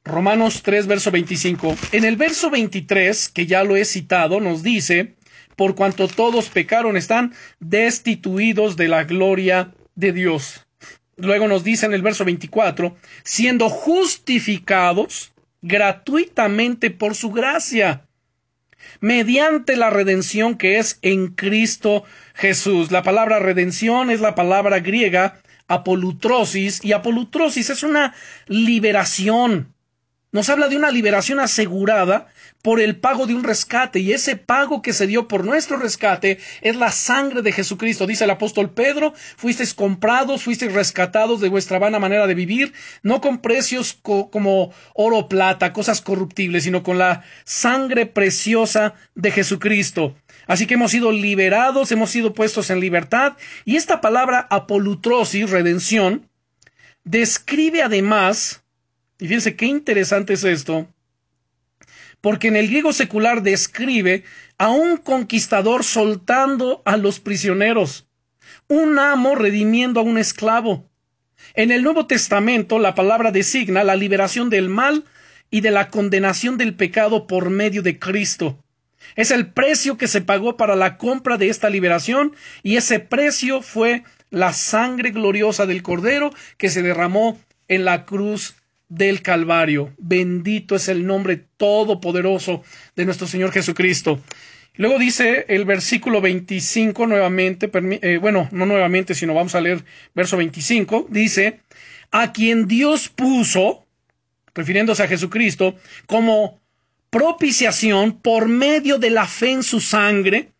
[0.04, 1.76] Romanos 3 verso 25.
[1.92, 5.16] En el verso 23, que ya lo he citado, nos dice,
[5.56, 10.66] por cuanto todos pecaron están destituidos de la gloria de Dios.
[11.18, 15.32] Luego nos dice en el verso 24, siendo justificados
[15.62, 18.08] gratuitamente por su gracia
[19.00, 22.04] mediante la redención que es en Cristo
[22.34, 22.92] Jesús.
[22.92, 28.14] La palabra redención es la palabra griega apolutrosis y apolutrosis es una
[28.48, 29.74] liberación.
[30.34, 32.28] Nos habla de una liberación asegurada
[32.62, 36.40] por el pago de un rescate y ese pago que se dio por nuestro rescate
[36.62, 38.08] es la sangre de Jesucristo.
[38.08, 42.72] Dice el apóstol Pedro, fuisteis comprados, fuisteis rescatados de vuestra vana manera de vivir,
[43.04, 50.16] no con precios como oro plata, cosas corruptibles, sino con la sangre preciosa de Jesucristo.
[50.48, 53.36] Así que hemos sido liberados, hemos sido puestos en libertad.
[53.66, 56.30] Y esta palabra apolutrosis, redención,
[57.04, 58.61] describe además,
[59.22, 60.88] y fíjense qué interesante es esto,
[62.22, 64.24] porque en el griego secular describe
[64.58, 68.08] a un conquistador soltando a los prisioneros,
[68.68, 70.90] un amo redimiendo a un esclavo.
[71.54, 75.06] En el Nuevo Testamento la palabra designa la liberación del mal
[75.52, 78.58] y de la condenación del pecado por medio de Cristo.
[79.16, 83.62] Es el precio que se pagó para la compra de esta liberación y ese precio
[83.62, 88.56] fue la sangre gloriosa del Cordero que se derramó en la cruz
[88.92, 89.94] del Calvario.
[89.98, 92.62] Bendito es el nombre todopoderoso
[92.96, 94.22] de nuestro Señor Jesucristo.
[94.76, 97.72] Luego dice el versículo 25 nuevamente,
[98.02, 99.84] eh, bueno, no nuevamente, sino vamos a leer
[100.14, 101.62] verso 25, dice,
[102.12, 103.86] a quien Dios puso,
[104.54, 105.76] refiriéndose a Jesucristo,
[106.06, 106.60] como
[107.10, 110.52] propiciación por medio de la fe en su sangre,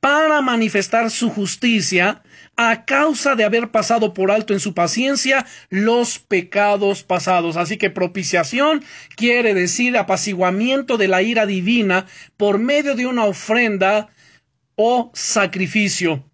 [0.00, 2.22] para manifestar su justicia
[2.56, 7.56] a causa de haber pasado por alto en su paciencia los pecados pasados.
[7.56, 8.84] Así que propiciación
[9.16, 14.08] quiere decir apaciguamiento de la ira divina por medio de una ofrenda
[14.74, 16.24] o sacrificio.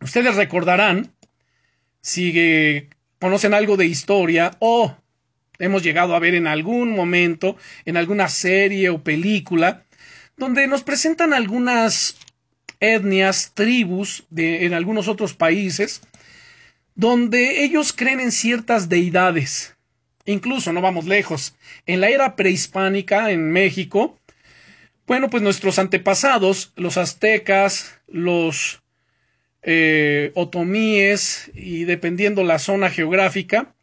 [0.00, 1.12] Ustedes recordarán,
[2.00, 2.88] si
[3.18, 4.96] conocen algo de historia o
[5.58, 9.84] hemos llegado a ver en algún momento, en alguna serie o película,
[10.36, 12.16] donde nos presentan algunas
[12.80, 16.02] etnias, tribus de, en algunos otros países,
[16.94, 19.76] donde ellos creen en ciertas deidades.
[20.24, 21.54] Incluso, no vamos lejos,
[21.86, 24.18] en la era prehispánica en México,
[25.06, 28.80] bueno, pues nuestros antepasados, los aztecas, los
[29.62, 33.74] eh, otomíes y dependiendo la zona geográfica,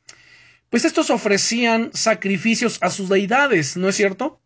[0.69, 4.39] pues estos ofrecían sacrificios a sus deidades, ¿no es cierto?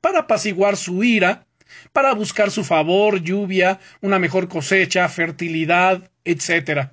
[0.00, 1.46] Para apaciguar su ira,
[1.92, 6.88] para buscar su favor, lluvia, una mejor cosecha, fertilidad, etc.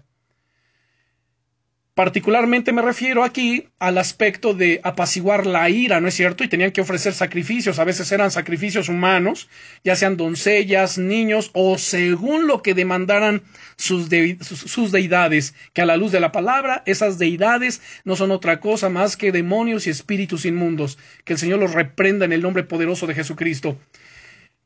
[1.93, 6.43] Particularmente me refiero aquí al aspecto de apaciguar la ira, ¿no es cierto?
[6.43, 9.49] Y tenían que ofrecer sacrificios, a veces eran sacrificios humanos,
[9.83, 13.43] ya sean doncellas, niños o según lo que demandaran
[13.75, 14.07] sus,
[14.39, 18.89] sus, deidades, que a la luz de la palabra esas deidades no son otra cosa
[18.89, 23.05] más que demonios y espíritus inmundos, que el Señor los reprenda en el nombre poderoso
[23.05, 23.77] de Jesucristo.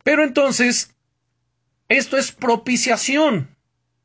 [0.06, 0.96] Pero entonces,
[1.90, 3.50] esto es propiciación.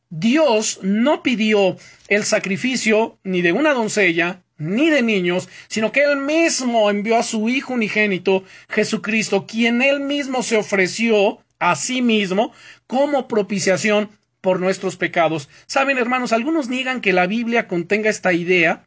[0.08, 1.76] Dios no pidió
[2.08, 7.22] el sacrificio ni de una doncella, ni de niños, sino que Él mismo envió a
[7.22, 12.54] su Hijo unigénito, Jesucristo, quien Él mismo se ofreció a sí mismo
[12.86, 14.08] como propiciación
[14.40, 15.50] por nuestros pecados.
[15.66, 18.86] Saben, hermanos, algunos niegan que la Biblia contenga esta idea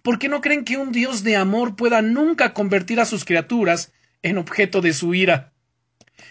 [0.00, 3.92] porque no creen que un Dios de amor pueda nunca convertir a sus criaturas
[4.22, 5.53] en objeto de su ira.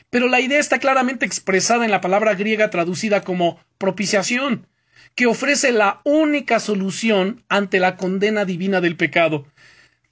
[0.10, 4.68] Pero la idea está claramente expresada en la palabra griega traducida como propiciación,
[5.16, 9.46] que ofrece la única solución ante la condena divina del pecado,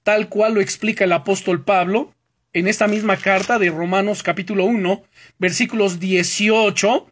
[0.03, 2.13] tal cual lo explica el apóstol Pablo
[2.53, 5.03] en esta misma carta de Romanos capítulo 1,
[5.39, 7.07] versículos 18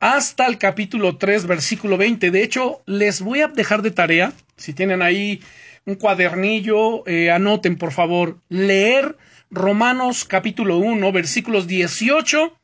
[0.00, 2.30] hasta el capítulo 3, versículo 20.
[2.30, 5.40] De hecho, les voy a dejar de tarea, si tienen ahí
[5.84, 9.16] un cuadernillo, eh, anoten por favor, leer
[9.50, 12.58] Romanos capítulo 1, versículos 18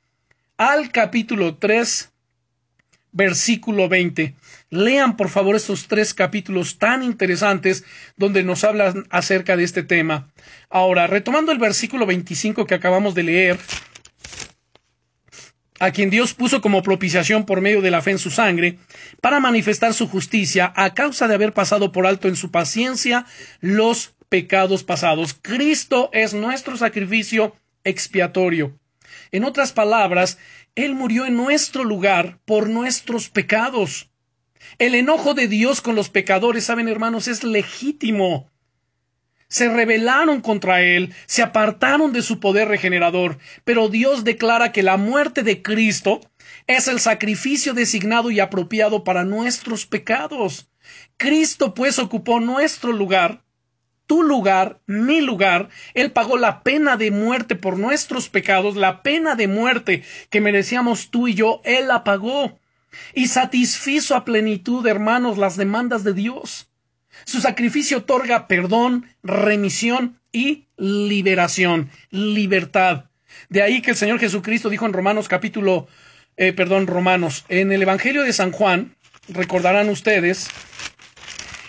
[0.57, 2.11] al capítulo 3,
[3.13, 4.35] versículo 20.
[4.71, 7.85] Lean por favor estos tres capítulos tan interesantes
[8.17, 10.29] donde nos hablan acerca de este tema.
[10.71, 13.59] Ahora, retomando el versículo 25 que acabamos de leer,
[15.79, 18.79] a quien Dios puso como propiciación por medio de la fe en su sangre,
[19.21, 23.25] para manifestar su justicia a causa de haber pasado por alto en su paciencia
[23.61, 25.37] los pecados pasados.
[25.43, 27.55] Cristo es nuestro sacrificio
[27.85, 28.79] expiatorio.
[29.31, 30.39] En otras palabras,
[30.75, 34.09] Él murió en nuestro lugar por nuestros pecados.
[34.79, 38.51] El enojo de Dios con los pecadores, saben hermanos, es legítimo.
[39.49, 44.97] Se rebelaron contra Él, se apartaron de su poder regenerador, pero Dios declara que la
[44.97, 46.23] muerte de Cristo
[46.67, 50.71] es el sacrificio designado y apropiado para nuestros pecados.
[51.19, 53.43] Cristo pues ocupó nuestro lugar
[54.13, 55.71] tu lugar, mi lugar.
[55.95, 61.09] Él pagó la pena de muerte por nuestros pecados, la pena de muerte que merecíamos
[61.11, 62.61] tú y yo, Él la pagó.
[63.15, 66.69] Y satisfizo a plenitud, hermanos, las demandas de Dios.
[67.25, 73.07] Su sacrificio otorga perdón, remisión y liberación, libertad.
[73.49, 75.89] De ahí que el Señor Jesucristo dijo en Romanos capítulo,
[76.37, 78.95] eh, perdón, Romanos, en el Evangelio de San Juan,
[79.29, 80.51] recordarán ustedes,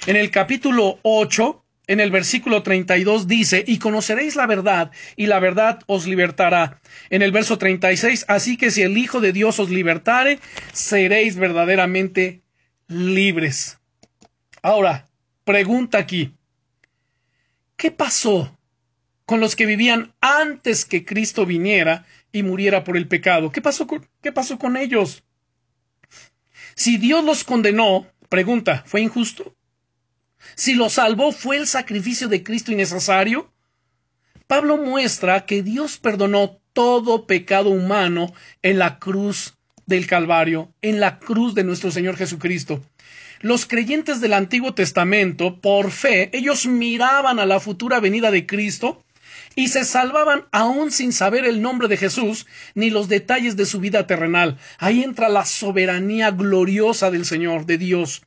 [0.08, 5.40] en el capítulo 8, en el versículo 32 dice, y conoceréis la verdad, y la
[5.40, 6.80] verdad os libertará.
[7.10, 10.40] En el verso 36, así que si el Hijo de Dios os libertare,
[10.72, 12.42] seréis verdaderamente
[12.88, 13.80] libres.
[14.62, 15.10] Ahora,
[15.44, 16.34] pregunta aquí,
[17.76, 18.58] ¿qué pasó
[19.26, 23.52] con los que vivían antes que Cristo viniera y muriera por el pecado?
[23.52, 25.24] ¿Qué pasó con, qué pasó con ellos?
[26.76, 29.54] Si Dios los condenó, pregunta, ¿fue injusto?
[30.56, 33.52] Si lo salvó fue el sacrificio de Cristo innecesario.
[34.48, 41.20] Pablo muestra que Dios perdonó todo pecado humano en la cruz del Calvario, en la
[41.20, 42.82] cruz de nuestro Señor Jesucristo.
[43.42, 49.04] Los creyentes del Antiguo Testamento, por fe, ellos miraban a la futura venida de Cristo
[49.56, 53.80] y se salvaban aún sin saber el nombre de Jesús ni los detalles de su
[53.80, 54.58] vida terrenal.
[54.78, 58.24] Ahí entra la soberanía gloriosa del Señor, de Dios.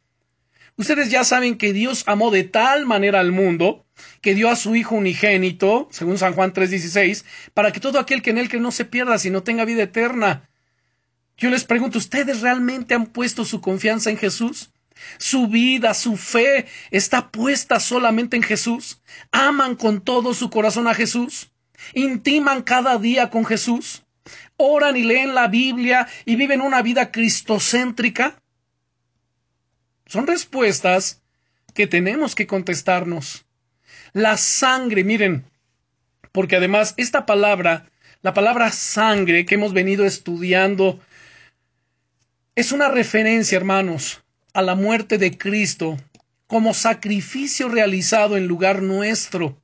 [0.76, 3.86] Ustedes ya saben que Dios amó de tal manera al mundo
[4.20, 7.24] que dio a su Hijo unigénito, según San Juan 3:16,
[7.54, 10.50] para que todo aquel que en él que no se pierda, sino tenga vida eterna.
[11.38, 14.70] Yo les pregunto, ¿ustedes realmente han puesto su confianza en Jesús?
[15.18, 19.00] Su vida, su fe está puesta solamente en Jesús.
[19.30, 21.52] Aman con todo su corazón a Jesús.
[21.92, 24.04] Intiman cada día con Jesús.
[24.56, 28.42] Oran y leen la Biblia y viven una vida cristocéntrica.
[30.06, 31.22] Son respuestas
[31.74, 33.44] que tenemos que contestarnos.
[34.12, 35.44] La sangre, miren,
[36.32, 37.90] porque además esta palabra,
[38.22, 41.00] la palabra sangre que hemos venido estudiando,
[42.54, 44.22] es una referencia, hermanos,
[44.54, 45.98] a la muerte de Cristo
[46.46, 49.60] como sacrificio realizado en lugar nuestro.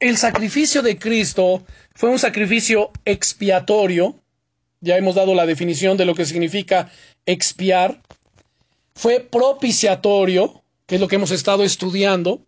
[0.00, 1.64] El sacrificio de Cristo
[1.94, 4.20] fue un sacrificio expiatorio,
[4.80, 6.90] ya hemos dado la definición de lo que significa
[7.24, 8.02] expiar,
[8.96, 12.40] fue propiciatorio, que es lo que hemos estado estudiando,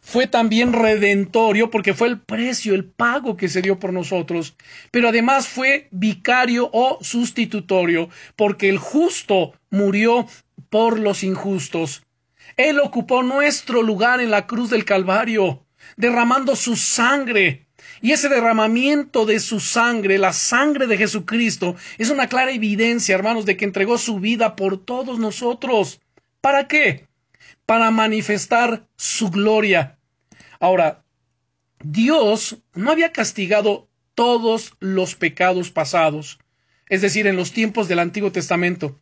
[0.00, 4.54] fue también redentorio porque fue el precio, el pago que se dio por nosotros,
[4.92, 10.28] pero además fue vicario o sustitutorio porque el justo murió
[10.70, 12.04] por los injustos.
[12.56, 17.65] Él ocupó nuestro lugar en la cruz del Calvario, derramando su sangre.
[18.00, 23.46] Y ese derramamiento de su sangre, la sangre de Jesucristo, es una clara evidencia, hermanos,
[23.46, 26.00] de que entregó su vida por todos nosotros.
[26.40, 27.06] ¿Para qué?
[27.64, 29.98] Para manifestar su gloria.
[30.60, 31.04] Ahora,
[31.82, 36.38] Dios no había castigado todos los pecados pasados,
[36.88, 38.98] es decir, en los tiempos del Antiguo Testamento.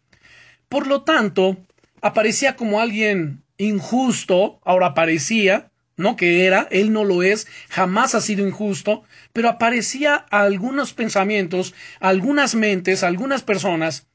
[0.68, 1.57] Por lo tanto,
[2.01, 8.20] aparecía como alguien injusto, ahora aparecía, no que era, él no lo es, jamás ha
[8.20, 14.07] sido injusto, pero aparecía a algunos pensamientos, a algunas mentes, a algunas personas,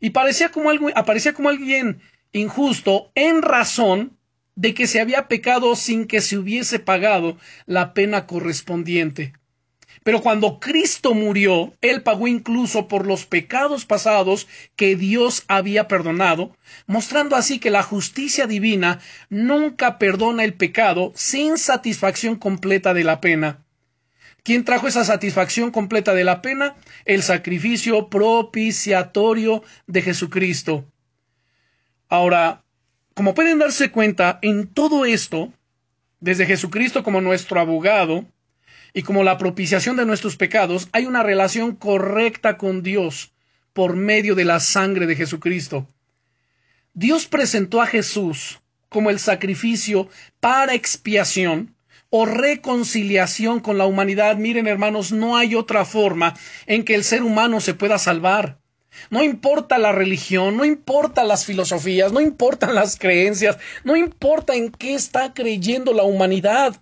[0.00, 2.00] y parecía como algo, aparecía como alguien
[2.32, 4.16] injusto en razón
[4.54, 9.32] de que se había pecado sin que se hubiese pagado la pena correspondiente.
[10.08, 16.56] Pero cuando Cristo murió, Él pagó incluso por los pecados pasados que Dios había perdonado,
[16.86, 23.20] mostrando así que la justicia divina nunca perdona el pecado sin satisfacción completa de la
[23.20, 23.66] pena.
[24.42, 26.76] ¿Quién trajo esa satisfacción completa de la pena?
[27.04, 30.90] El sacrificio propiciatorio de Jesucristo.
[32.08, 32.64] Ahora,
[33.12, 35.52] como pueden darse cuenta, en todo esto,
[36.18, 38.24] desde Jesucristo como nuestro abogado
[38.92, 43.32] y como la propiciación de nuestros pecados, hay una relación correcta con Dios
[43.72, 45.88] por medio de la sangre de Jesucristo.
[46.94, 50.08] Dios presentó a Jesús como el sacrificio
[50.40, 51.74] para expiación
[52.10, 54.36] o reconciliación con la humanidad.
[54.36, 56.34] Miren, hermanos, no hay otra forma
[56.66, 58.58] en que el ser humano se pueda salvar.
[59.10, 64.70] No importa la religión, no importa las filosofías, no importan las creencias, no importa en
[64.70, 66.74] qué está creyendo la humanidad.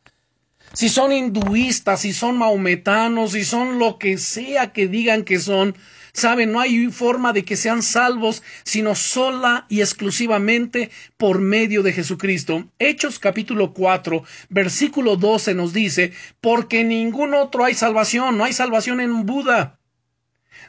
[0.77, 5.75] Si son hinduistas, si son maometanos, si son lo que sea que digan que son,
[6.13, 11.95] saben, no hay forma de que sean salvos, sino sola y exclusivamente por medio de
[11.95, 12.67] Jesucristo.
[12.79, 16.13] Hechos capítulo 4, versículo 12 nos dice,
[16.43, 19.81] porque ningún otro hay salvación, no hay salvación en Buda,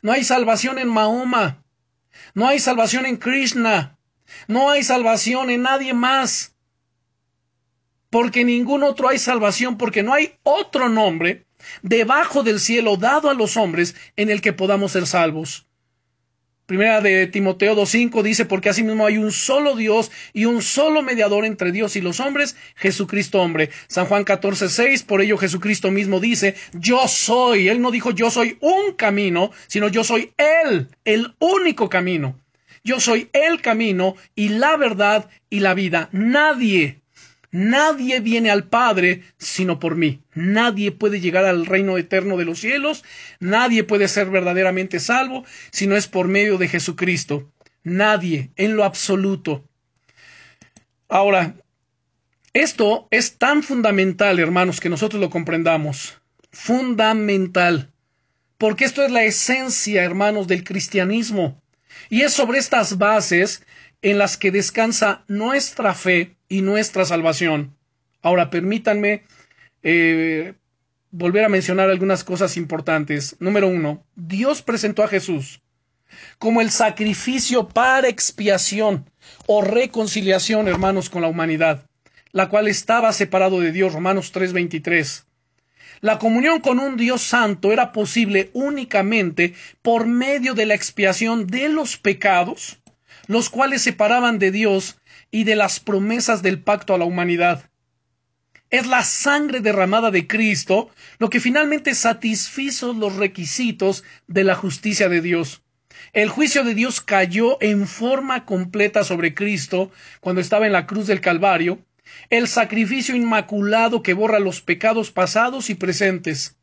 [0.01, 1.66] no hay salvación en Mahoma.
[2.34, 3.97] No hay salvación en Krishna.
[4.47, 6.57] No hay salvación en nadie más.
[8.18, 11.45] Porque ningún otro hay salvación, porque no hay otro nombre
[11.84, 15.68] debajo del cielo dado a los hombres en el que podamos ser salvos.
[16.65, 21.45] Primera de Timoteo 2.5 dice, porque asimismo hay un solo Dios y un solo mediador
[21.45, 23.70] entre Dios y los hombres, Jesucristo hombre.
[23.88, 27.70] San Juan 14.6, por ello Jesucristo mismo dice, yo soy.
[27.70, 32.36] Él no dijo yo soy un camino, sino yo soy Él, el único camino.
[32.84, 36.09] Yo soy el camino y la verdad y la vida.
[36.11, 37.01] Nadie,
[37.52, 40.22] Nadie viene al Padre sino por mí.
[40.34, 43.04] Nadie puede llegar al reino eterno de los cielos.
[43.39, 47.52] Nadie puede ser verdaderamente salvo si no es por medio de Jesucristo.
[47.84, 49.64] Nadie, en lo absoluto.
[51.08, 51.56] Ahora,
[52.54, 56.20] esto es tan fundamental, hermanos, que nosotros lo comprendamos.
[56.52, 57.91] Fundamental.
[58.58, 61.62] Porque esto es la esencia, hermanos, del cristianismo.
[62.10, 63.64] Y es sobre estas bases
[64.02, 67.76] en las que descansa nuestra fe y nuestra salvación.
[68.22, 69.24] Ahora, permítanme
[69.84, 70.54] eh,
[71.12, 73.36] volver a mencionar algunas cosas importantes.
[73.39, 75.62] Número uno, Dios presentó a Jesús
[76.38, 79.10] como el sacrificio para expiación
[79.45, 81.86] o reconciliación, hermanos, con la humanidad,
[82.32, 85.26] la cual estaba separado de Dios, Romanos 3:23.
[86.00, 91.70] La comunión con un Dios santo era posible únicamente por medio de la expiación de
[91.70, 92.78] los pecados,
[93.26, 94.97] los cuales separaban de Dios
[95.32, 97.70] y de las promesas del pacto a la humanidad.
[98.70, 100.89] Es la sangre derramada de Cristo
[101.20, 105.63] lo que finalmente satisfizo los requisitos de la justicia de Dios.
[106.13, 111.07] El juicio de Dios cayó en forma completa sobre Cristo cuando estaba en la cruz
[111.07, 111.80] del Calvario,
[112.30, 116.57] el sacrificio inmaculado que borra los pecados pasados y presentes.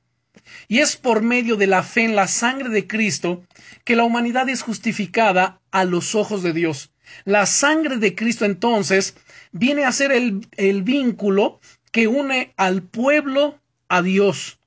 [0.69, 3.45] Y es por medio de la fe en la sangre de Cristo
[3.85, 6.93] que la humanidad es justificada a los ojos de Dios.
[7.25, 9.17] La sangre de Cristo entonces
[9.53, 11.61] viene a ser el, el vínculo
[11.93, 14.59] que une al pueblo a Dios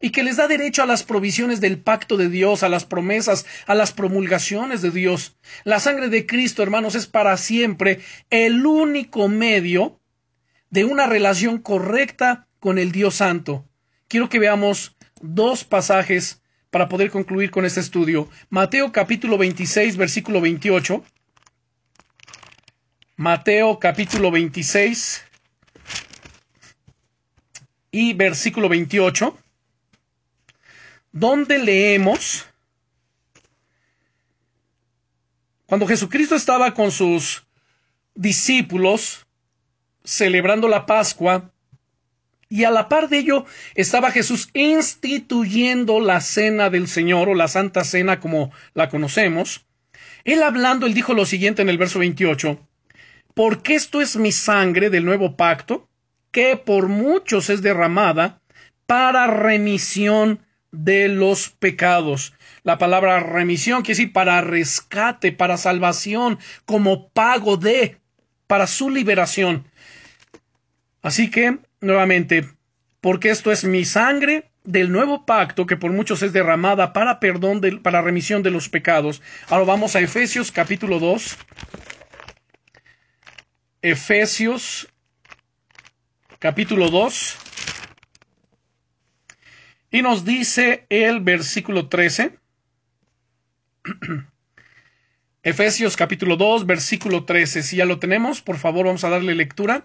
[0.00, 3.46] y que les da derecho a las provisiones del pacto de Dios, a las promesas,
[3.66, 5.36] a las promulgaciones de Dios.
[5.64, 8.00] La sangre de Cristo, hermanos, es para siempre
[8.30, 10.00] el único medio
[10.70, 13.64] de una relación correcta con el Dios Santo.
[14.08, 18.28] Quiero que veamos dos pasajes para poder concluir con este estudio.
[18.50, 21.04] Mateo capítulo 26, versículo 28.
[23.16, 25.24] Mateo capítulo 26
[27.90, 29.36] y versículo 28
[31.12, 32.46] donde leemos
[35.66, 37.46] cuando Jesucristo estaba con sus
[38.14, 39.26] discípulos
[40.04, 41.52] celebrando la Pascua,
[42.48, 43.44] y a la par de ello
[43.74, 49.66] estaba Jesús instituyendo la cena del Señor o la Santa Cena como la conocemos.
[50.24, 52.58] Él hablando, él dijo lo siguiente en el verso 28,
[53.34, 55.88] porque esto es mi sangre del nuevo pacto,
[56.30, 58.40] que por muchos es derramada
[58.86, 60.40] para remisión
[60.70, 62.34] de los pecados.
[62.62, 67.98] La palabra remisión quiere decir para rescate, para salvación, como pago de,
[68.46, 69.66] para su liberación.
[71.02, 72.48] Así que, nuevamente,
[73.00, 77.60] porque esto es mi sangre del nuevo pacto que por muchos es derramada para perdón,
[77.60, 79.22] de, para remisión de los pecados.
[79.48, 81.36] Ahora vamos a Efesios capítulo 2.
[83.82, 84.88] Efesios
[86.38, 87.36] capítulo 2.
[89.90, 92.38] Y nos dice el versículo 13.
[95.42, 97.62] Efesios capítulo 2, versículo 13.
[97.62, 99.84] Si ya lo tenemos, por favor vamos a darle lectura.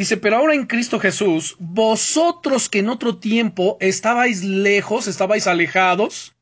[0.00, 6.34] Dice, pero ahora en Cristo Jesús, vosotros que en otro tiempo estabais lejos, estabais alejados,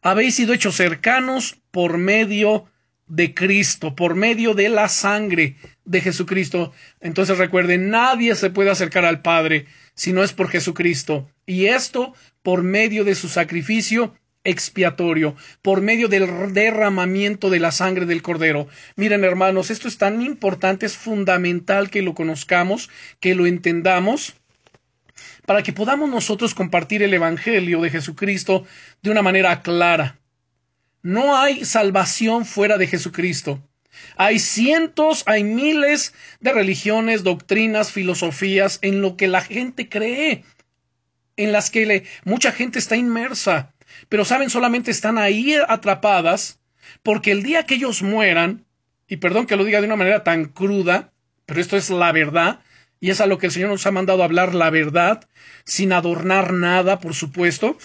[0.00, 2.66] habéis sido hechos cercanos por medio
[3.08, 6.72] de Cristo, por medio de la sangre de Jesucristo.
[7.00, 11.28] Entonces recuerden, nadie se puede acercar al Padre si no es por Jesucristo.
[11.46, 12.14] Y esto
[12.44, 14.14] por medio de su sacrificio
[14.44, 18.68] expiatorio, por medio del derramamiento de la sangre del Cordero.
[18.96, 22.90] Miren, hermanos, esto es tan importante, es fundamental que lo conozcamos,
[23.20, 24.34] que lo entendamos,
[25.46, 28.66] para que podamos nosotros compartir el Evangelio de Jesucristo
[29.02, 30.18] de una manera clara.
[31.02, 33.60] No hay salvación fuera de Jesucristo.
[34.16, 40.44] Hay cientos, hay miles de religiones, doctrinas, filosofías en lo que la gente cree,
[41.36, 43.74] en las que mucha gente está inmersa,
[44.08, 46.60] pero saben, solamente están ahí atrapadas
[47.02, 48.64] porque el día que ellos mueran,
[49.08, 51.12] y perdón que lo diga de una manera tan cruda,
[51.46, 52.60] pero esto es la verdad,
[53.00, 55.28] y es a lo que el Señor nos ha mandado hablar la verdad,
[55.64, 57.76] sin adornar nada, por supuesto,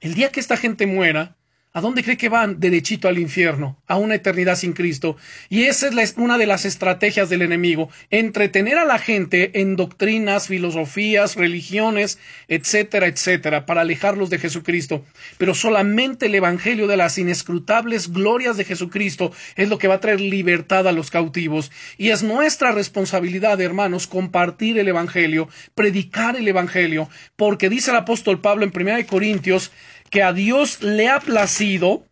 [0.00, 1.37] el día que esta gente muera,
[1.78, 2.58] ¿A dónde cree que van?
[2.58, 5.16] Derechito al infierno, a una eternidad sin Cristo.
[5.48, 10.48] Y esa es una de las estrategias del enemigo, entretener a la gente en doctrinas,
[10.48, 12.18] filosofías, religiones,
[12.48, 15.04] etcétera, etcétera, para alejarlos de Jesucristo.
[15.38, 20.00] Pero solamente el Evangelio de las inescrutables glorias de Jesucristo es lo que va a
[20.00, 21.70] traer libertad a los cautivos.
[21.96, 28.40] Y es nuestra responsabilidad, hermanos, compartir el Evangelio, predicar el Evangelio, porque dice el apóstol
[28.40, 29.70] Pablo en 1 Corintios,
[30.10, 32.04] que a Dios le ha placido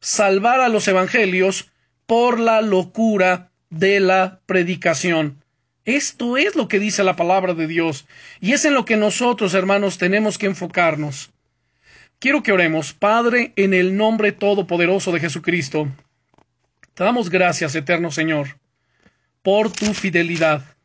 [0.00, 1.70] salvar a los evangelios
[2.06, 5.42] por la locura de la predicación.
[5.84, 8.06] Esto es lo que dice la palabra de Dios,
[8.40, 11.30] y es en lo que nosotros, hermanos, tenemos que enfocarnos.
[12.18, 15.88] Quiero que oremos, Padre, en el nombre todopoderoso de Jesucristo.
[16.94, 18.58] Te damos gracias, eterno Señor,
[19.42, 20.75] por tu fidelidad.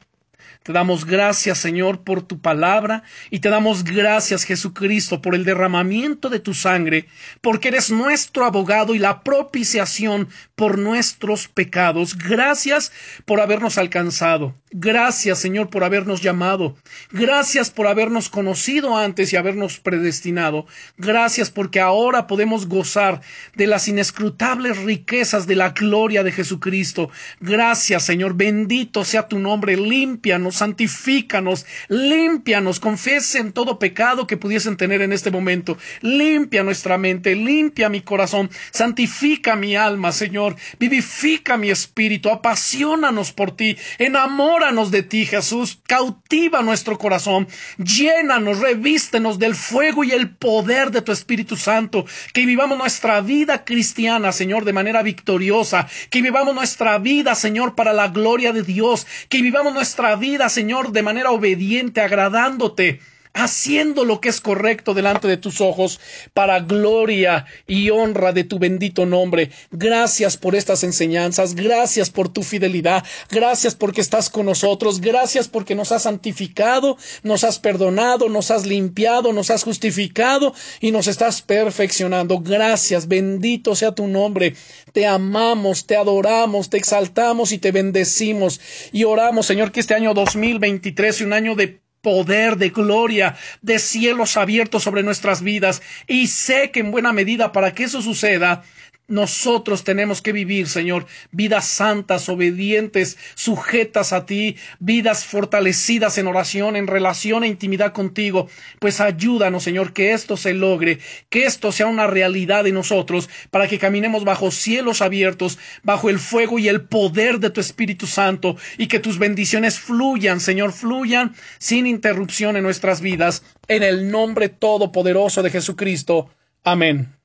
[0.64, 3.02] Te damos gracias, Señor, por tu palabra
[3.32, 7.08] y te damos gracias, Jesucristo, por el derramamiento de tu sangre,
[7.42, 12.16] porque eres nuestro abogado y la propiciación por nuestros pecados.
[12.16, 12.92] Gracias
[13.26, 14.54] por habernos alcanzado.
[14.74, 16.76] Gracias, Señor, por habernos llamado.
[17.12, 20.68] Gracias por habernos conocido antes y habernos predestinado.
[20.96, 23.22] Gracias porque ahora podemos gozar
[23.56, 27.10] de las inescrutables riquezas de la gloria de Jesucristo.
[27.40, 28.36] Gracias, Señor.
[28.36, 29.76] Bendito sea tu nombre.
[29.76, 37.36] Límpianos santifícanos, límpianos, confesen todo pecado que pudiesen tener en este momento, limpia nuestra mente,
[37.36, 45.04] limpia mi corazón, santifica mi alma, Señor, vivifica mi espíritu, apasionanos por ti, enamóranos de
[45.04, 47.48] ti, Jesús, cautiva nuestro corazón,
[47.78, 53.64] llénanos, revístenos del fuego y el poder de tu Espíritu Santo, que vivamos nuestra vida
[53.64, 59.08] cristiana, Señor, de manera victoriosa, que vivamos nuestra vida, Señor, para la gloria de Dios,
[59.30, 60.16] que vivamos nuestra
[60.50, 63.00] Señor, de manera obediente, agradándote,
[63.34, 66.00] haciendo lo que es correcto delante de tus ojos,
[66.34, 69.52] para gloria y honra de tu bendito nombre.
[69.72, 75.76] Gracias por estas enseñanzas, gracias por tu fidelidad, gracias porque estás con nosotros, gracias porque
[75.76, 81.42] nos has santificado, nos has perdonado, nos has limpiado, nos has justificado y nos estás
[81.42, 82.40] perfeccionando.
[82.40, 84.56] Gracias, bendito sea tu nombre.
[84.94, 88.60] Te amamos, te adoramos, te exaltamos y te bendecimos.
[88.92, 93.80] Y oramos, Señor, que este año 2023 sea un año de poder, de gloria, de
[93.80, 95.82] cielos abiertos sobre nuestras vidas.
[96.08, 98.64] Y sé que en buena medida para que eso suceda,
[99.12, 106.76] nosotros tenemos que vivir, Señor, vidas santas, obedientes, sujetas a ti, vidas fortalecidas en oración,
[106.76, 108.48] en relación e intimidad contigo.
[108.80, 111.00] Pues ayúdanos, Señor, que esto se logre,
[111.30, 116.18] que esto sea una realidad en nosotros, para que caminemos bajo cielos abiertos, bajo el
[116.18, 121.36] fuego y el poder de tu Espíritu Santo, y que tus bendiciones fluyan, Señor, fluyan
[121.60, 126.30] sin interrupción en nuestras vidas, en el nombre todopoderoso de Jesucristo.
[126.64, 127.21] Amén.